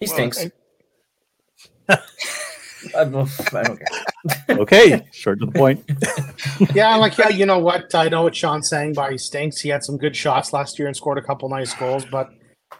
[0.00, 0.46] He Well, stinks.
[1.88, 1.98] I-
[2.96, 3.86] I don't, I don't care.
[4.58, 5.82] Okay, short to the point.
[6.74, 7.94] Yeah, like yeah, you know what?
[7.94, 9.60] I know what Sean's saying, but he stinks.
[9.60, 12.30] He had some good shots last year and scored a couple nice goals, but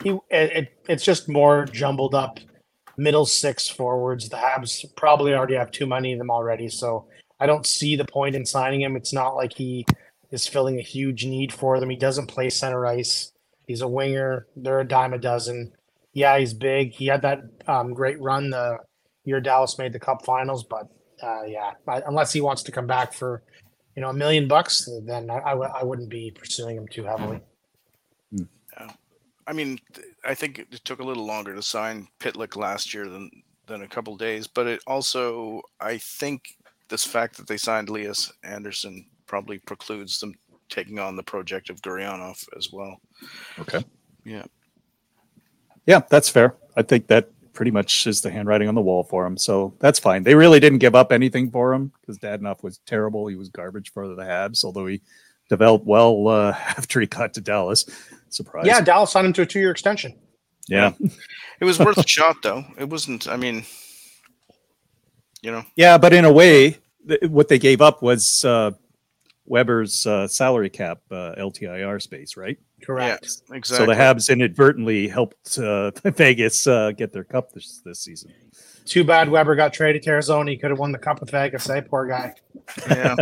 [0.03, 2.39] he it, it, it's just more jumbled up
[2.97, 4.29] middle six forwards.
[4.29, 7.07] The Habs probably already have too many of them already, so
[7.41, 8.97] I don't see the point in signing him.
[8.97, 9.85] It's not like he
[10.31, 11.91] is filling a huge need for them.
[11.91, 13.33] He doesn't play center ice.
[13.67, 14.47] He's a winger.
[14.57, 15.73] They're a dime a dozen.
[16.13, 16.93] Yeah, he's big.
[16.93, 18.79] He had that um, great run the
[19.25, 20.89] year Dallas made the Cup Finals, but
[21.23, 23.43] uh, yeah, I, unless he wants to come back for
[23.97, 27.05] you know a million bucks, then I I w- I wouldn't be pursuing him too
[27.05, 27.41] heavily.
[29.47, 29.79] I mean,
[30.25, 33.31] I think it took a little longer to sign Pitlick last year than
[33.67, 36.57] than a couple days, but it also I think
[36.89, 40.35] this fact that they signed Elias Andersson probably precludes them
[40.69, 43.01] taking on the project of Gurianov as well.
[43.59, 43.85] Okay.
[44.25, 44.45] Yeah.
[45.87, 46.57] Yeah, that's fair.
[46.77, 49.37] I think that pretty much is the handwriting on the wall for him.
[49.37, 50.23] So that's fine.
[50.23, 53.27] They really didn't give up anything for him because Dadonov was terrible.
[53.27, 55.01] He was garbage for the Habs, although he
[55.49, 57.85] developed well uh, after he got to Dallas.
[58.29, 58.67] Surprise.
[58.67, 60.19] Yeah, Dallas signed him to a two year extension.
[60.69, 60.93] Yeah.
[61.61, 62.65] It was worth a shot though.
[62.79, 63.65] It wasn't I mean
[65.41, 65.99] you know, Yeah.
[65.99, 68.73] But in a way, th- what they gave up was uh,
[69.47, 72.59] Weber's uh, salary cap uh, LTIR space, right?
[72.83, 73.29] Correct.
[73.51, 73.87] yeah, exactly.
[73.87, 78.33] So the Habs inadvertently helped uh, Vegas uh, get their cup this, this season.
[78.85, 80.51] Too bad Weber got traded to Arizona.
[80.51, 81.69] He could have won the Cup with Vegas.
[81.71, 82.35] Eh, poor guy.
[82.89, 83.17] yeah.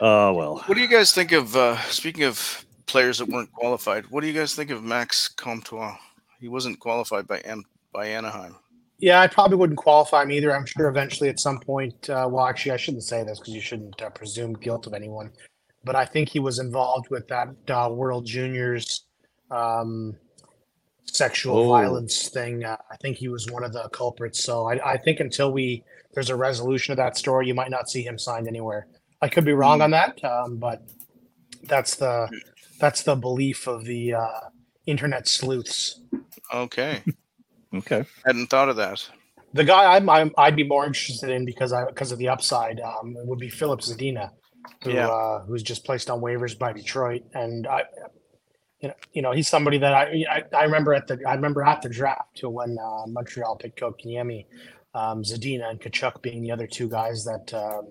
[0.00, 0.58] Oh, well.
[0.66, 4.06] What do you guys think of uh speaking of players that weren't qualified?
[4.10, 5.96] What do you guys think of Max Comtois?
[6.38, 8.56] He wasn't qualified by An- by Anaheim.
[9.00, 10.54] Yeah, I probably wouldn't qualify him either.
[10.54, 12.08] I'm sure eventually at some point.
[12.10, 15.30] Uh, well, actually, I shouldn't say this because you shouldn't uh, presume guilt of anyone.
[15.84, 19.06] But I think he was involved with that uh, World Juniors
[19.50, 20.14] um,
[21.04, 21.68] sexual Oh.
[21.68, 22.64] violence thing.
[22.64, 24.44] Uh, I think he was one of the culprits.
[24.44, 25.82] So I, I think until we
[26.12, 28.86] there's a resolution of that story, you might not see him signed anywhere.
[29.22, 30.82] I could be wrong on that, um, but
[31.64, 32.28] that's the
[32.78, 34.40] that's the belief of the uh,
[34.86, 36.00] internet sleuths.
[36.52, 37.02] Okay.
[37.74, 38.04] Okay.
[38.26, 39.08] Hadn't thought of that.
[39.52, 42.80] The guy I'm, I'm I'd be more interested in because I because of the upside
[42.80, 44.30] um, would be Filip Zadina,
[44.82, 45.08] who Yeah.
[45.08, 47.82] uh, who's just placed on waivers by Detroit, and I,
[48.80, 51.64] you know, you know he's somebody that I I, I remember at the I remember
[51.64, 54.46] at the draft too when uh, Montreal picked Kotkaniemi,
[54.94, 57.88] um, Zadina and Tkachuk being the other two guys that um,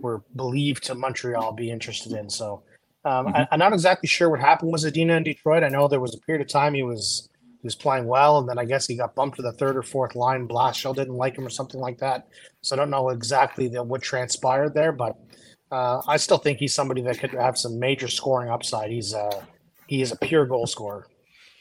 [0.00, 2.30] were believed to Montreal be interested in.
[2.30, 2.62] So
[3.04, 5.64] um, I, I'm not exactly sure what happened with Zadina in Detroit.
[5.64, 7.28] I know there was a period of time he was
[7.64, 9.82] he was playing well, and then I guess he got bumped to the third or
[9.82, 10.46] fourth line.
[10.46, 12.28] Blashill didn't like him or something like that.
[12.60, 15.16] So I don't know exactly the, what transpired there, but
[15.72, 18.90] uh, I still think he's somebody that could have some major scoring upside.
[18.90, 19.42] He's uh,
[19.86, 21.06] he is a pure goal scorer.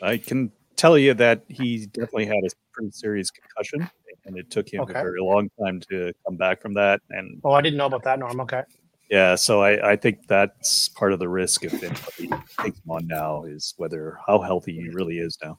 [0.02, 3.90] I can tell you that he definitely had a pretty serious concussion,
[4.26, 5.00] and it took him Okay.
[5.00, 7.00] a very long time to come back from that.
[7.12, 8.42] And Oh, I didn't know about that, Norm.
[8.42, 8.64] Okay.
[9.10, 13.08] yeah, so I, I think that's part of the risk if anybody takes him on
[13.08, 15.58] now is whether how healthy he really is now.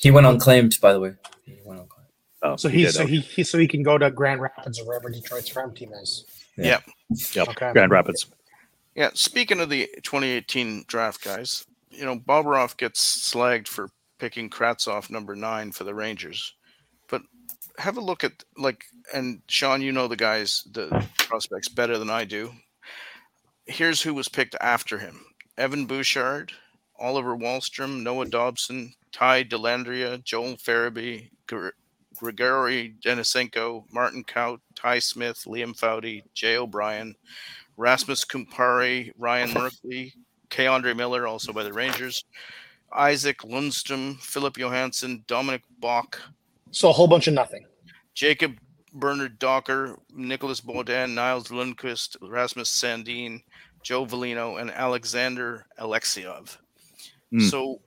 [0.00, 1.12] He went unclaimed, by the way.
[1.44, 2.08] He went unclaimed.
[2.42, 3.12] Oh, So he he so okay.
[3.12, 6.24] he, he so he can go to Grand Rapids or wherever Detroit's farm team is.
[6.56, 6.82] Yep,
[7.36, 7.72] Okay.
[7.72, 8.26] Grand Rapids.
[8.94, 9.10] Yeah.
[9.14, 15.36] Speaking of the 2018 draft, guys, you know Bobrov gets slagged for picking Kravtsov number
[15.36, 16.54] nine for the Rangers,
[17.08, 17.22] but
[17.76, 18.84] have a look at like
[19.14, 22.52] and Sean, you know the guys, the prospects better than I do.
[23.66, 25.26] Here's who was picked after him:
[25.58, 26.52] Evan Bouchard,
[26.98, 31.70] Oliver Wahlstrom, Noah Dobson, Ty Dellandrea, Joel Farabee, Gr-
[32.16, 37.14] Grigory Denisenko, Martin Kaut, Ty Smith, Liam Foudy, Jay O'Brien,
[37.76, 40.12] Rasmus Kupari, Ryan Merkley,
[40.50, 42.24] K'Andre Miller, also by the Rangers,
[42.92, 46.16] Isaac Lundstrom, Filip Johansson, Dominik Bokk,
[46.72, 47.64] So a whole bunch of nothing.
[48.14, 48.58] Jacob
[48.92, 53.40] Bernard Docker, Nicolas Beaudin, Nils Lundkvist, Rasmus Sandin,
[53.82, 56.56] Joe Veleno, and Alexander Alexeyev.
[57.30, 57.40] Hmm.
[57.40, 57.80] So,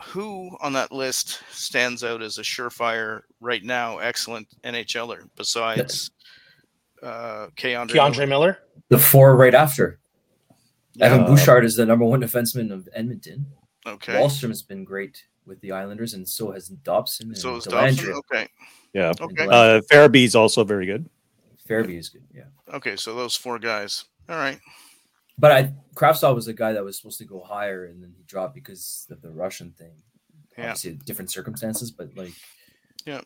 [0.00, 6.10] who on that list stands out as a surefire right now, excellent NHLer besides
[7.02, 7.74] uh, K.
[7.74, 7.98] Andre?
[7.98, 8.58] K'Andre Miller.
[8.88, 9.98] The four right after.
[11.00, 13.46] Evan Uh, Bouchard is the number one defenseman of Edmonton.
[13.86, 14.14] Okay.
[14.14, 18.12] Wahlstrom has been great with the Islanders, and so has Dobson and So is Dobson.
[18.12, 18.48] Okay.
[18.92, 19.08] Yeah.
[19.10, 19.46] And Okay.
[19.46, 19.78] Dellandrea.
[19.78, 21.08] Uh, Farabee's also very good.
[21.68, 22.44] Farabee is good, yeah.
[22.72, 22.96] Okay.
[22.96, 24.04] So those four guys.
[24.28, 24.58] All right.
[25.38, 28.22] But I Kravtsov was a guy that was supposed to go higher, and then he
[28.24, 29.92] dropped because of the Russian thing.
[30.56, 30.70] Yeah.
[30.70, 32.32] Obviously, different circumstances, but like,
[33.06, 33.20] Yeah.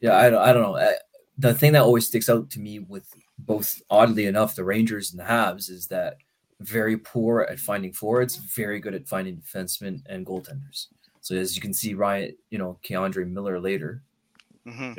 [0.00, 0.16] yeah.
[0.16, 0.76] I don't, I don't know.
[0.76, 0.94] I,
[1.36, 3.06] the thing that always sticks out to me with
[3.38, 6.16] both, oddly enough, the Rangers and the Habs is that
[6.60, 10.86] very poor at finding forwards, very good at finding defensemen and goaltenders.
[11.20, 14.02] So as you can see, Ryan, you know, K'Andre Miller later.
[14.66, 14.92] hmm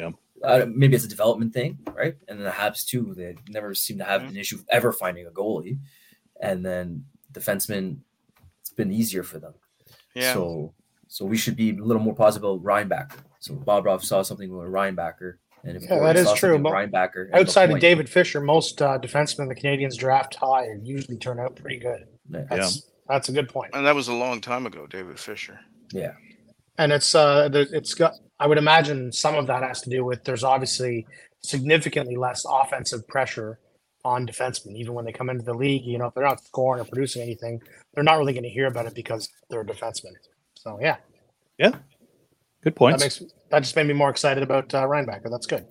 [0.43, 2.15] Uh, maybe it's a development thing, right?
[2.29, 5.31] And then the Habs too, they never seem to have an issue ever finding a
[5.31, 5.77] goalie.
[6.39, 7.97] And then defensemen,
[8.61, 9.53] it's been easier for them.
[10.15, 10.33] Yeah.
[10.33, 10.73] So
[11.07, 13.19] so we should be a little more positive about Reinbacher.
[13.39, 15.35] So Bobrov saw something with Reinbacher.
[15.63, 17.33] And if Yeah, that is true, something with but Reinbacher.
[17.33, 21.39] Outside of LaPointe, David Fischer, most uh, defensemen the Canadiens draft high and usually turn
[21.39, 22.05] out pretty good.
[22.29, 22.45] Yeah.
[22.49, 23.71] That's that's a good point.
[23.73, 25.59] and that was a long time ago, David Fischer.
[25.91, 26.13] yeah.
[26.77, 30.23] and it's uh it's got i would imagine some of that has to do with
[30.23, 31.05] there's obviously
[31.41, 33.59] significantly less offensive pressure
[34.13, 36.81] on defensemen even when they come into the league you know if they're not scoring
[36.81, 37.61] or producing anything
[37.93, 40.13] they're not really going to hear about it because they're a defenseman
[40.55, 40.97] so yeah
[41.57, 41.73] yeah,
[42.63, 42.97] Good points.
[42.99, 45.29] that makes that just made me more excited about uh, Reinbacher.
[45.29, 45.65] that's good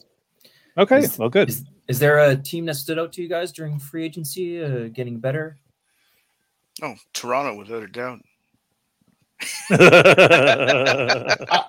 [0.77, 0.99] okay.
[0.99, 1.49] Is- well, good.
[1.49, 4.89] Is, is there a team that stood out to you guys during free agency, uh,
[4.99, 5.57] getting better?
[6.83, 8.21] Oh, Toronto, without a doubt.
[9.71, 9.77] I,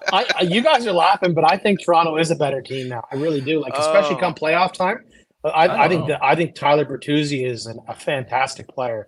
[0.13, 3.03] I, I- you guys are laughing but i think toronto is a better team now
[3.11, 4.19] i really do like especially Oh.
[4.19, 4.99] come playoff time
[5.43, 9.07] i, I I, think that i think tyler bertuzzi is an, a fantastic player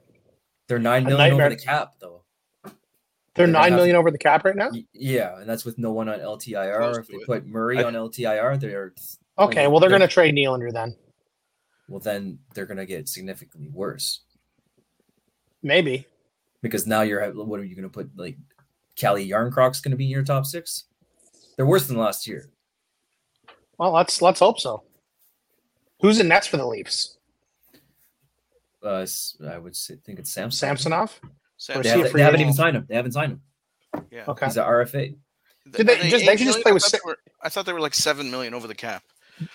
[0.68, 2.24] They're nine million over the cap, though.
[2.64, 2.72] they're
[3.36, 6.08] They're gonna nine have- over the cap right now Yeah, and that's with no one
[6.10, 6.78] on LTIR.
[6.78, 7.26] Close if they it.
[7.26, 8.94] put Murray I- on LTIR, they're
[9.40, 10.96] Okay, Like, well they're they're- going to trade Nylander then.
[11.90, 14.22] well, then they're gonna get significantly worse
[15.64, 16.06] Maybe.
[16.62, 18.38] because now you're what are you gonna put like
[18.96, 20.86] Calle Jarnkrok gonna be in your top six?
[21.56, 22.50] They're worse than last year.
[23.78, 24.84] Well, let's let's hope so.
[26.02, 27.18] Who's in nets for the Leafs?
[28.84, 30.58] Uh, s- I would say, think it's Samson.
[30.58, 31.20] Samsonov.
[31.58, 32.86] Sam- Or They, is he a have, free they haven't even signed him.
[32.90, 33.42] They haven't signed him.
[34.12, 34.24] yeah.
[34.28, 34.46] Okay.
[34.48, 35.16] He's an RFA.
[35.72, 37.66] Did they Are just- they eight should just play I with six- were- I thought
[37.68, 39.04] they were like seven million over the cap.
[39.40, 39.48] It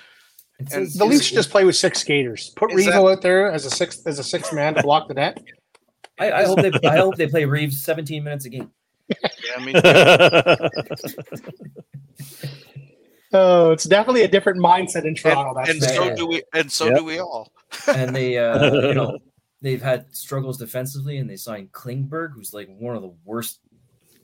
[0.61, 2.51] And says- The Leafs should just play with six skaters.
[2.57, 5.15] Put Is Revo out there as a sixth as a sixth man to block the
[5.15, 5.43] net.
[6.19, 6.71] I, I hope they.
[6.89, 8.71] I hope they play Reaves 17 minutes a game.
[9.09, 9.77] Yeah, I mean,
[13.33, 15.59] Oh, it's definitely a different mindset in Toronto.
[15.59, 16.43] and, That's and so do we.
[16.55, 16.97] And so Yep.
[16.99, 17.53] do we all.
[17.89, 19.19] and they uh you know
[19.63, 23.59] they've had struggles defensively and they signed klingberg who's like one of the worst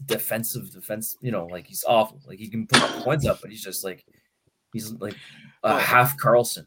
[0.07, 3.63] defensive defense you know like he's awful like he can put points up but he's
[3.63, 4.05] just like
[4.73, 5.15] he's like
[5.65, 6.67] a Well- half karlsson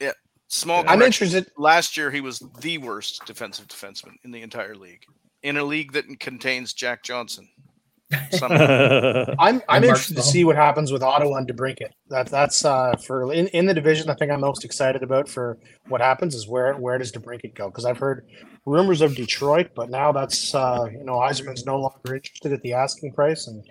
[0.00, 0.12] Yeah,
[0.48, 0.84] Small.
[0.88, 1.50] I'm interested.
[1.58, 5.04] Last year, he was the worst defensive defenseman in the entire league.
[5.42, 7.48] In a league that contains Jack Johnson.
[8.30, 9.34] Somehow.
[9.38, 11.90] I'm I'm interested to see what happens with Ottawa and DeBrincat.
[12.08, 14.08] That that's uh for in, in the division.
[14.10, 17.68] I think I'm most excited about for what happens is where where does DeBrincat go?
[17.68, 18.26] Because I've heard
[18.64, 22.74] rumors of Detroit, but now that's uh you know Yzerman's no longer interested at the
[22.74, 23.64] asking price, and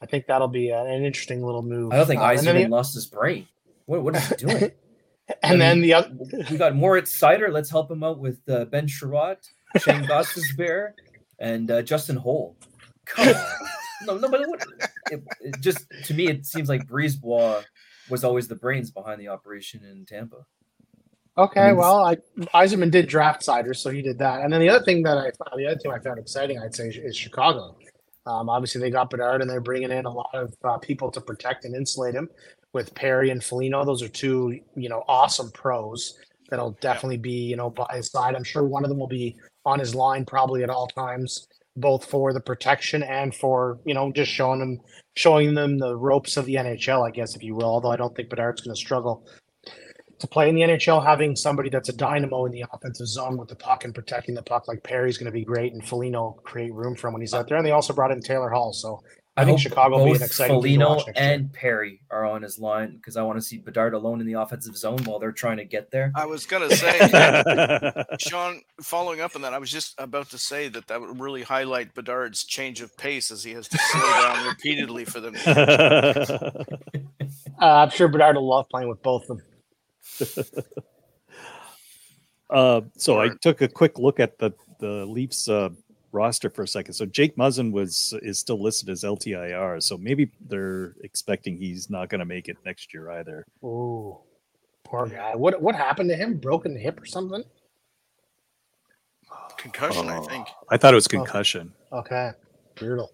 [0.00, 1.92] I think that'll be a- an interesting little move.
[1.92, 3.46] i don't think Uh, Yzerman lost his brain
[3.86, 4.70] what, what is he doing
[5.42, 6.10] and then the other,
[6.50, 7.50] we got Moritz Seider.
[7.50, 9.38] Let's help him out with uh, Ben Chiarot,
[9.78, 10.06] Shane
[10.56, 10.94] Bear,
[11.38, 12.56] and uh, Justin Holl.
[13.14, 13.34] Come on.
[14.04, 14.66] No, no, but what,
[15.12, 17.62] it, it just to me, it seems like Brisebois
[18.10, 20.44] was always the brains behind the operation in Tampa.
[21.38, 22.16] Okay, I mean, well, I
[22.52, 24.42] Yzerman did draft Seiders, so he did that.
[24.42, 26.74] And then the other thing that I found, the other thing I found exciting, I'd
[26.74, 27.76] say, is, is Chicago.
[28.26, 31.20] Um, obviously, they got Bedard, and they're bringing in a lot of uh, people to
[31.20, 32.28] protect and insulate him
[32.72, 33.84] with Perry and Foligno.
[33.84, 36.18] Those are two, you know, awesome pros
[36.50, 38.34] that'll definitely be, you know, by his side.
[38.34, 41.48] I'm sure one of them will be on his line probably at all times.
[41.76, 44.80] Both for the protection and for you know just showing them
[45.14, 47.66] showing them the ropes of the NHL, I guess if you will.
[47.66, 49.26] Although I don't think Bedard's going to struggle
[50.18, 51.04] to play in the NHL.
[51.04, 54.42] Having somebody that's a dynamo in the offensive zone with the puck and protecting the
[54.42, 57.34] puck like Perry's going to be great, and Foligno create room for him when he's
[57.34, 57.56] out there.
[57.56, 59.00] And they also brought in Taylor Hall, so
[59.36, 61.32] I, think hope Chicago will be an both exciting team to Foligno watch next year.
[61.32, 64.34] and Perry are on his line because I want to see Bedard alone in the
[64.34, 66.12] offensive zone while they're trying to get there.
[66.14, 68.60] I was gonna say, Sean.
[68.82, 71.94] Following up on that, I was just about to say that that would really highlight
[71.94, 75.34] Bedard's change of pace as he has to slow down repeatedly for them.
[77.60, 79.38] Uh, I'm sure Bedard will love playing with both of
[80.18, 80.54] them.
[82.50, 85.70] Uh, so I took a quick look at the the Leafs uh,
[86.12, 86.94] roster for a second.
[86.94, 89.82] So Jake Muzzin was is still listed as LTIR.
[89.82, 93.44] So maybe they're expecting he's not going to make it next year either.
[93.62, 94.20] Oh,
[94.84, 95.34] poor guy.
[95.34, 96.36] What what happened to him?
[96.36, 97.42] Broken hip or something?
[99.56, 100.48] Concussion, I Oh, think.
[100.68, 101.16] I thought it was oh.
[101.16, 101.72] concussion.
[101.92, 102.32] Okay,
[102.74, 103.10] brutal.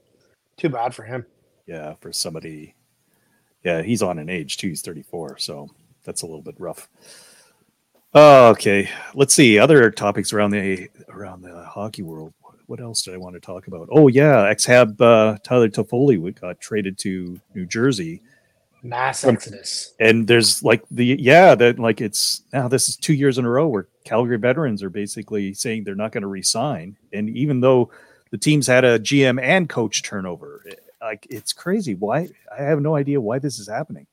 [0.56, 1.24] Too bad for him.
[1.66, 2.74] Yeah, for somebody.
[3.64, 4.68] Yeah, he's on an age too.
[4.68, 5.68] He's 34, so
[6.04, 6.88] that's a little bit rough.
[8.14, 12.32] Oh, okay, let's see other topics around the around the hockey world.
[12.68, 13.88] What else did I want to talk about?
[13.90, 18.20] Oh yeah, ex-Hab uh, Tyler Toffoli got traded to New Jersey,
[18.82, 19.94] Mass exodus.
[19.98, 23.50] and there's like the yeah that like it's now this is two years in a
[23.50, 27.90] row where Calgary veterans are basically saying they're not going to resign, and even though
[28.32, 30.62] the teams had a GM and coach turnover,
[31.00, 31.94] like it's crazy.
[31.94, 34.06] Why I have no idea why this is happening.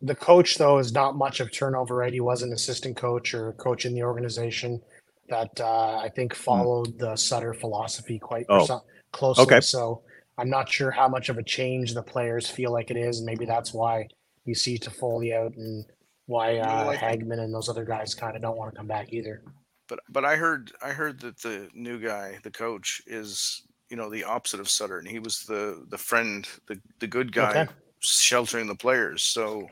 [0.00, 2.12] The coach, though, is not much of turnover, right?
[2.12, 4.80] He was an assistant coach or coach in the organization
[5.28, 8.64] that uh, I think followed the Sutter philosophy quite Hmm.
[8.70, 9.44] Oh, closely.
[9.44, 9.60] okay.
[9.60, 10.02] So
[10.38, 13.18] I'm not sure how much of a change the players feel like it is.
[13.18, 14.08] And maybe that's why
[14.44, 15.84] you see Toffoli out and
[16.26, 18.76] why uh, No, I think- Hagman and those other guys kind of don't want to
[18.76, 19.42] come back either.
[19.88, 24.10] But but I heard I heard that the new guy, the coach, is you know
[24.10, 27.72] the opposite of Sutter, and he was the the friend, the the good guy, Okay.
[28.00, 29.22] sheltering the players.
[29.22, 29.68] So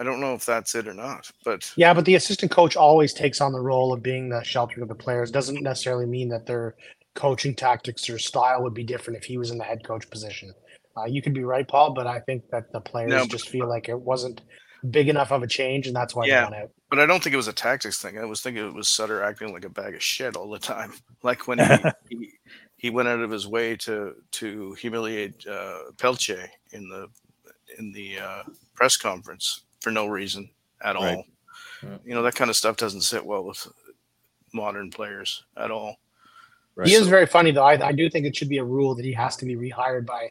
[0.00, 1.30] I don't know if that's it or not.
[1.44, 4.82] But Yeah, but the assistant coach always takes on the role of being the shelter
[4.82, 5.30] of the players.
[5.30, 6.74] Doesn't necessarily mean that their
[7.14, 10.52] coaching tactics or style would be different if he was in the head coach position.
[10.96, 13.68] Uh, you could be right, Paul, but I think that the players No, just feel
[13.68, 14.40] like it wasn't
[14.90, 16.46] big enough of a change, and that's why Yeah.
[16.46, 16.70] they went out.
[16.88, 18.18] but I don't think it was a tactics thing.
[18.18, 20.94] I was thinking it was Sutter acting like a bag of shit all the time.
[21.22, 21.64] Like when he
[22.08, 22.30] he,
[22.78, 27.08] he went out of his way to to humiliate uh, Pelche in the
[27.78, 28.42] in the uh,
[28.74, 30.50] press conference for no reason
[30.82, 31.16] at Right.
[31.16, 31.24] all.
[31.82, 31.96] Yeah.
[32.04, 33.66] You know that kind of stuff doesn't sit well with
[34.52, 35.96] modern players at all.
[36.76, 36.88] Right.
[36.88, 37.64] He is very funny, though.
[37.64, 40.06] I, I do think it should be a rule that he has to be rehired
[40.06, 40.30] by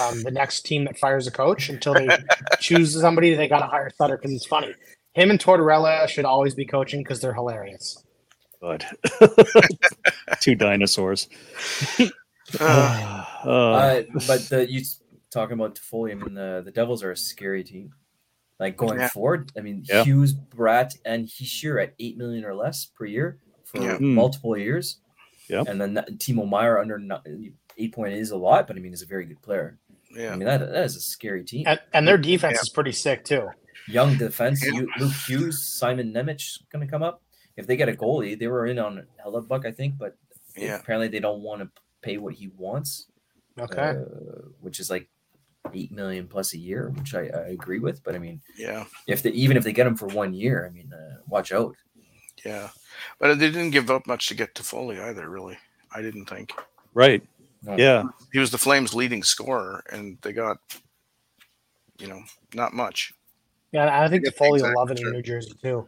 [0.00, 2.08] um, the next team that fires a coach until they
[2.60, 3.34] choose somebody.
[3.34, 4.74] They got to hire Sutter because he's funny.
[5.14, 8.02] Him and Tortorella should always be coaching because they're hilarious.
[8.60, 8.84] Good.
[10.40, 11.28] two dinosaurs.
[11.98, 12.08] Uh,
[13.44, 17.10] Uh, Uh, but the you s- talking about Toffoli, I mean the, the Devils are
[17.10, 17.92] a scary team.
[18.62, 19.08] Like going Yeah.
[19.08, 20.04] forward, I mean Yeah.
[20.04, 23.96] Hughes, Bratt, and Hischier at eight million or less per year for Yeah.
[23.98, 24.14] Hmm.
[24.14, 25.00] multiple years.
[25.48, 25.66] Yep.
[25.68, 28.92] And then that- Timo Meier under ni- eight point is a lot, but I mean
[28.92, 29.78] he's a very good player.
[30.14, 30.32] Yeah.
[30.32, 31.64] I mean that that is a scary team.
[31.66, 32.62] And, and their defense Yeah.
[32.62, 33.48] is pretty sick, too.
[33.88, 34.74] Young defense, Yeah.
[34.80, 36.40] you, Luke Hughes, Simon Nemec
[36.70, 37.20] going to come up.
[37.56, 40.16] If they get a goalie, they were in on Hellebuyck, I think, but
[40.56, 40.76] yeah.
[40.76, 41.68] apparently they don't want to
[42.00, 43.08] pay what he wants.
[43.58, 43.90] Okay.
[43.90, 43.94] uh,
[44.60, 45.08] which is like
[45.72, 48.02] eight million plus a year, which I, I agree with.
[48.02, 50.70] But I mean, Yeah, if they even if they get him for one year, I
[50.70, 51.74] mean, uh, watch out.
[52.44, 52.68] yeah,
[53.18, 55.28] but they didn't give up much to get Toffoli either.
[55.28, 55.58] Really,
[55.94, 56.52] I didn't think
[56.94, 57.22] right.
[57.64, 57.76] No.
[57.76, 58.02] Yeah.
[58.32, 60.56] he was the Flames' leading scorer, and they got,
[61.96, 62.20] you know,
[62.54, 63.12] not much.
[63.70, 65.86] Yeah, I think Yeah, Toffoli will love it in New Jersey too.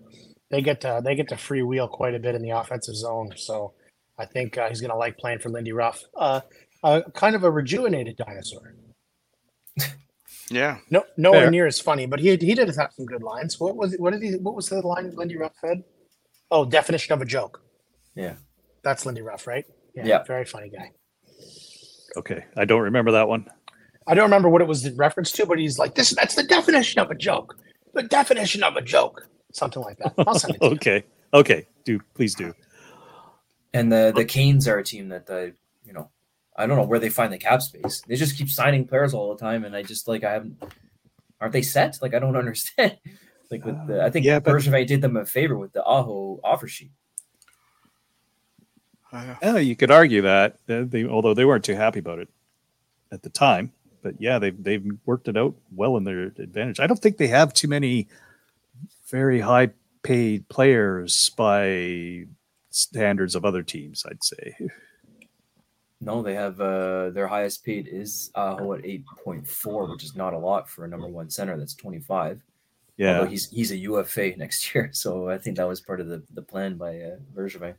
[0.50, 3.32] They get to they get to free wheel quite a bit in the offensive zone,
[3.36, 3.72] so
[4.18, 6.04] I think uh, he's going to like playing for Lindy Ruff.
[6.16, 6.40] Uh,
[6.84, 8.74] uh, kind of a rejuvenated dinosaur.
[10.50, 11.50] Yeah, No, nowhere Fair.
[11.50, 13.58] near as funny, but he he did have some good lines.
[13.58, 14.00] What was it?
[14.00, 14.32] What did he?
[14.36, 15.82] What was the line Lindy Ruff said?
[16.50, 17.62] Oh, definition of a joke.
[18.14, 18.34] Yeah.
[18.82, 19.64] that's Lindy Ruff, right?
[19.94, 20.22] Yeah.
[20.24, 20.90] very funny guy.
[22.16, 22.44] Okay.
[22.56, 23.48] I don't remember that one.
[24.06, 26.42] I don't remember what it was in reference to, but he's like, "This that's the
[26.42, 27.56] definition of a joke.
[27.94, 30.12] The definition of a joke." Something like that.
[30.18, 30.72] I'll send it to you.
[30.74, 31.04] okay.
[31.32, 31.66] Okay.
[31.84, 32.52] Do please do.
[33.72, 35.46] And the the Canes are a team that uh,
[35.86, 36.10] you know,
[36.56, 38.02] I don't know where they find the cap space.
[38.06, 40.62] They just keep signing players all the time, and I just like I haven't.
[41.40, 41.98] Aren't they set?
[42.00, 42.96] Like I don't understand.
[43.50, 45.82] like with the, I think Yeah, yeah, but- Bergevin did them a favor with the
[45.84, 46.92] Aho offer sheet.
[49.12, 50.56] Yeah, you could argue that.
[50.68, 52.28] uh, They, although they weren't too happy about it
[53.12, 53.70] at the time,
[54.02, 56.80] but yeah, they've they've worked it out well in their advantage.
[56.80, 58.08] I don't think they have too many
[59.08, 59.70] very high
[60.02, 62.24] paid players by
[62.70, 64.04] standards of other teams.
[64.08, 64.56] I'd say.
[66.04, 70.14] No, they have uh their highest paid is Aho at eight point four, which is
[70.14, 71.56] not a lot for a number one center.
[71.56, 72.40] That's twenty five.
[72.96, 73.18] Yeah.
[73.18, 76.22] Although he's he's a UFA next year, so I think that was part of the,
[76.34, 77.74] the plan by uh, Bergevin.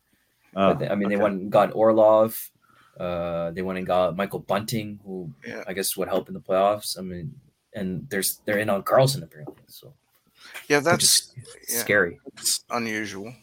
[0.55, 1.23] Oh, they- I mean, they okay.
[1.23, 2.49] went and got Orlov.
[2.99, 5.63] Uh, they went and got Michael Bunting, who Yeah.
[5.67, 6.97] I guess would help in the playoffs.
[6.97, 7.35] I mean,
[7.73, 9.93] and there's they're in on Karlsson apparently, so
[10.69, 11.33] Yeah, that's is
[11.69, 11.79] yeah.
[11.79, 12.19] scary.
[12.37, 13.33] it's unusual.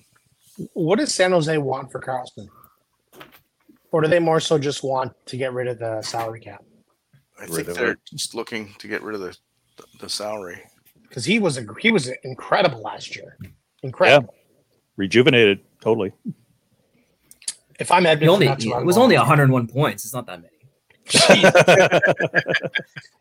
[0.74, 2.48] What does San Jose want for Karlsson?
[3.92, 6.64] Or do they more so just want to get rid of the salary cap?
[7.40, 7.98] I think they're it.
[8.06, 9.36] just looking to get rid of the
[9.76, 10.60] the, the salary.
[11.08, 13.36] Because he was a, he was incredible last year.
[13.82, 14.34] Incredible.
[14.96, 15.60] Rejuvenated.
[15.80, 16.12] Totally.
[17.78, 19.04] If I'm He Edmonton, only that's where it I'm was going.
[19.04, 20.04] only 101 points.
[20.04, 20.48] It's not that many.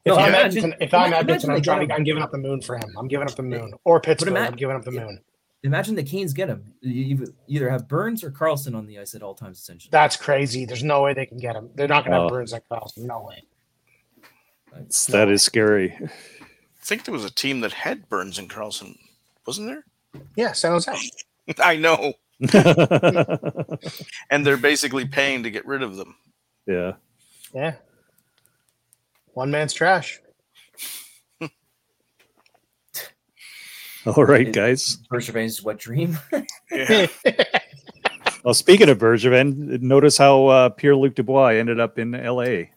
[0.04, 1.92] If No, I'm imagine- Edmonton, if I'm imagine Edmonton, I'm got trying.
[1.92, 2.90] I'm giving up the moon for him.
[2.98, 3.74] I'm giving up the moon.
[3.84, 4.30] Or Pittsburgh.
[4.30, 5.20] ima- I'm giving up the moon.
[5.64, 6.74] Imagine the Canes get him.
[6.82, 9.90] You you either have Burns or Karlsson on the ice at all times, essentially.
[9.92, 10.66] That's crazy.
[10.66, 11.70] There's no way they can get him.
[11.76, 12.22] They're not going to Oh.
[12.24, 13.00] have Burns like Karlsson.
[13.06, 13.44] No way.
[14.74, 15.92] It's- that is scary.
[16.02, 16.10] I
[16.84, 18.98] think there was a team that had Burns and Karlsson,
[19.46, 19.86] wasn't there?
[20.36, 20.92] Yeah, San Jose.
[21.60, 22.14] I know,
[24.32, 26.16] and they're basically paying to get rid of them.
[26.66, 26.94] yeah.
[27.54, 27.76] Yeah.
[29.34, 30.20] One man's trash.
[34.16, 34.98] All right, guys.
[35.12, 36.18] Bergevin's wet dream.
[36.72, 37.08] Yeah,
[38.44, 42.72] Well, speaking of Bergevin, notice how uh, Pierre Luc Dubois ended up in L.A.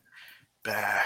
[0.63, 1.01] bah.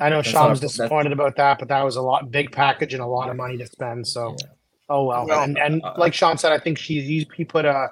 [0.00, 2.30] I know That's Sean not- was that's- disappointed about that, but that was a lot
[2.30, 4.06] big package and a lot of money to spend.
[4.06, 4.46] So, Yeah.
[4.90, 5.26] oh well.
[5.26, 7.88] Well, and and uh, like Sean said, I think she he, he put a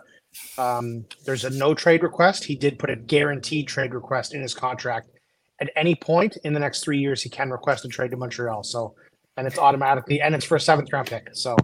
[0.59, 2.45] um, there's a no trade request.
[2.45, 5.09] He did put a guaranteed trade request in his contract.
[5.61, 8.63] At any point in the next three years, he can request a trade to Montreal.
[8.63, 8.95] So,
[9.37, 11.29] and it's automatically and it's for a seventh round pick.
[11.33, 11.57] So,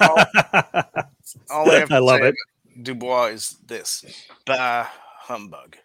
[0.00, 0.18] All,
[1.50, 2.34] all I have to I love say it.
[2.82, 4.04] Dubois is this:
[4.46, 4.88] bah
[5.20, 5.76] humbug.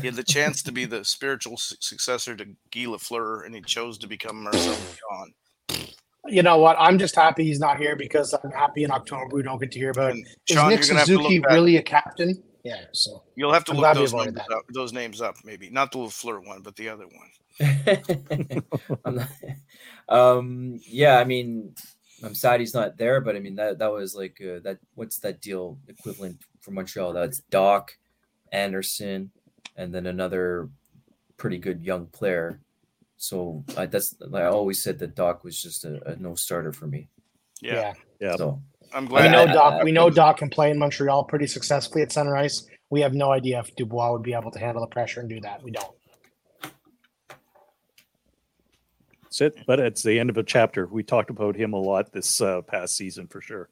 [0.00, 3.60] He had the chance to be the spiritual su- successor to Guy Lafleur, and he
[3.60, 5.92] chose to become Marcel Dionne.
[6.26, 6.76] you know what?
[6.78, 9.78] I'm just happy he's not here because I'm happy in October we don't get to
[9.78, 10.12] hear about.
[10.12, 12.42] And Is Sean, Nick you're gonna have to Suzuki really a captain?
[12.64, 12.84] Yeah.
[12.92, 15.98] So You'll have to I'm look those avoided up, those names up, maybe not the
[15.98, 17.30] Lafleur one, but the other one.
[19.04, 19.28] I'm not-
[20.08, 21.74] um, yeah, I mean,
[22.22, 24.78] I'm sad he's not there, but I mean that that was like uh, that.
[24.94, 27.12] What's that deal equivalent for Montreal?
[27.12, 27.88] That's Dach,
[28.52, 29.30] Anderson,
[29.76, 30.68] and then another
[31.36, 32.60] pretty good young player.
[33.16, 36.86] So I, that's I always said that Dach was just a, a no starter for
[36.86, 37.08] me.
[37.60, 37.92] Yeah, yeah.
[38.20, 38.36] Yeah.
[38.36, 38.60] So
[38.94, 39.46] I'm glad We glad.
[39.46, 39.80] know I- Dach.
[39.80, 42.66] I- we know Dach can play in Montreal pretty successfully at Center Ice.
[42.90, 45.40] We have no idea if Dubois would be able to handle the pressure and do
[45.40, 45.62] that.
[45.62, 45.94] We don't.
[49.32, 49.64] That's it.
[49.66, 50.86] But it's the end of a chapter.
[50.86, 53.70] We talked about him a lot this uh, past season for sure.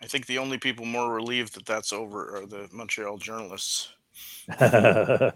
[0.00, 3.92] I think the only people more relieved that that's over are the Montreal journalists.
[4.60, 5.32] I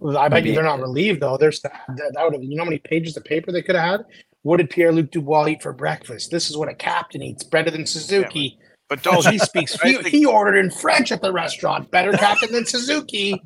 [0.00, 1.36] bet Maybe- you they're not relieved though.
[1.36, 2.42] There's that, that would have.
[2.42, 4.06] You know how many pages of paper they could have had?
[4.42, 6.32] What did Pierre Luc Dubois eat for breakfast?
[6.32, 7.44] This is what a captain eats.
[7.44, 8.58] Better than Suzuki.
[8.88, 9.80] But Oh, don't he speaks.
[9.84, 11.88] He, think- he ordered in French at the restaurant.
[11.92, 13.40] Better captain than Suzuki.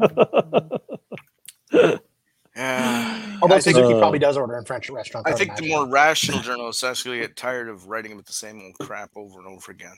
[2.56, 3.38] Yeah.
[3.42, 5.26] Although I think, Suzuki Uh, probably does order in French restaurants.
[5.26, 8.62] I would think the more rational journalists actually get tired of writing about the same
[8.62, 9.96] old crap over and over again.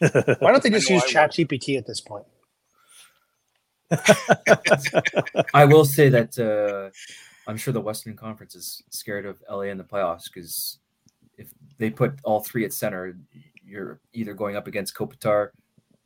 [0.00, 1.12] Why don't they just use I would.
[1.12, 2.26] Chat GPT at this point?
[5.54, 6.90] I will say that uh,
[7.48, 10.78] I'm sure the Western Conference is scared of LA in the playoffs because
[11.36, 13.18] if they put all three at center,
[13.64, 15.50] you're either going up against Kopitar,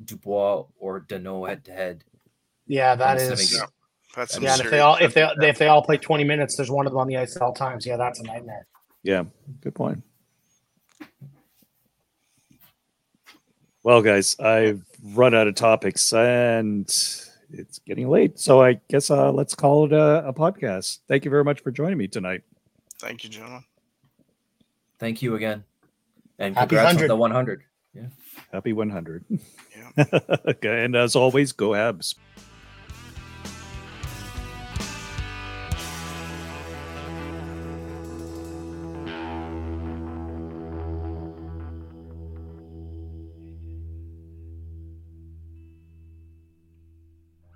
[0.05, 2.05] Dubois, or Danault head to head.
[2.67, 3.63] Yeah, that is in the is.
[4.15, 6.25] Seven That's some Yeah, and if they all if they if they all play twenty
[6.25, 7.87] minutes, there's one of them on the ice at all times.
[7.87, 8.67] Yeah, that's a nightmare.
[9.03, 9.25] yeah,
[9.61, 10.03] good point.
[13.83, 16.87] Well, guys, I've run out of topics and
[17.51, 18.39] it's getting late.
[18.39, 21.01] So I guess uh, let's call it a, a podcast.
[21.07, 22.43] Thank you very much for joining me tonight.
[22.99, 23.65] Thank you, gentlemen.
[24.99, 25.65] Thank you again,
[26.39, 27.05] and Happy congrats 100.
[27.05, 27.63] on the 100.
[27.95, 28.07] Yeah.
[28.53, 29.25] Happy 100.
[29.29, 30.05] Yeah.
[30.47, 32.15] okay, and as always, go Habs.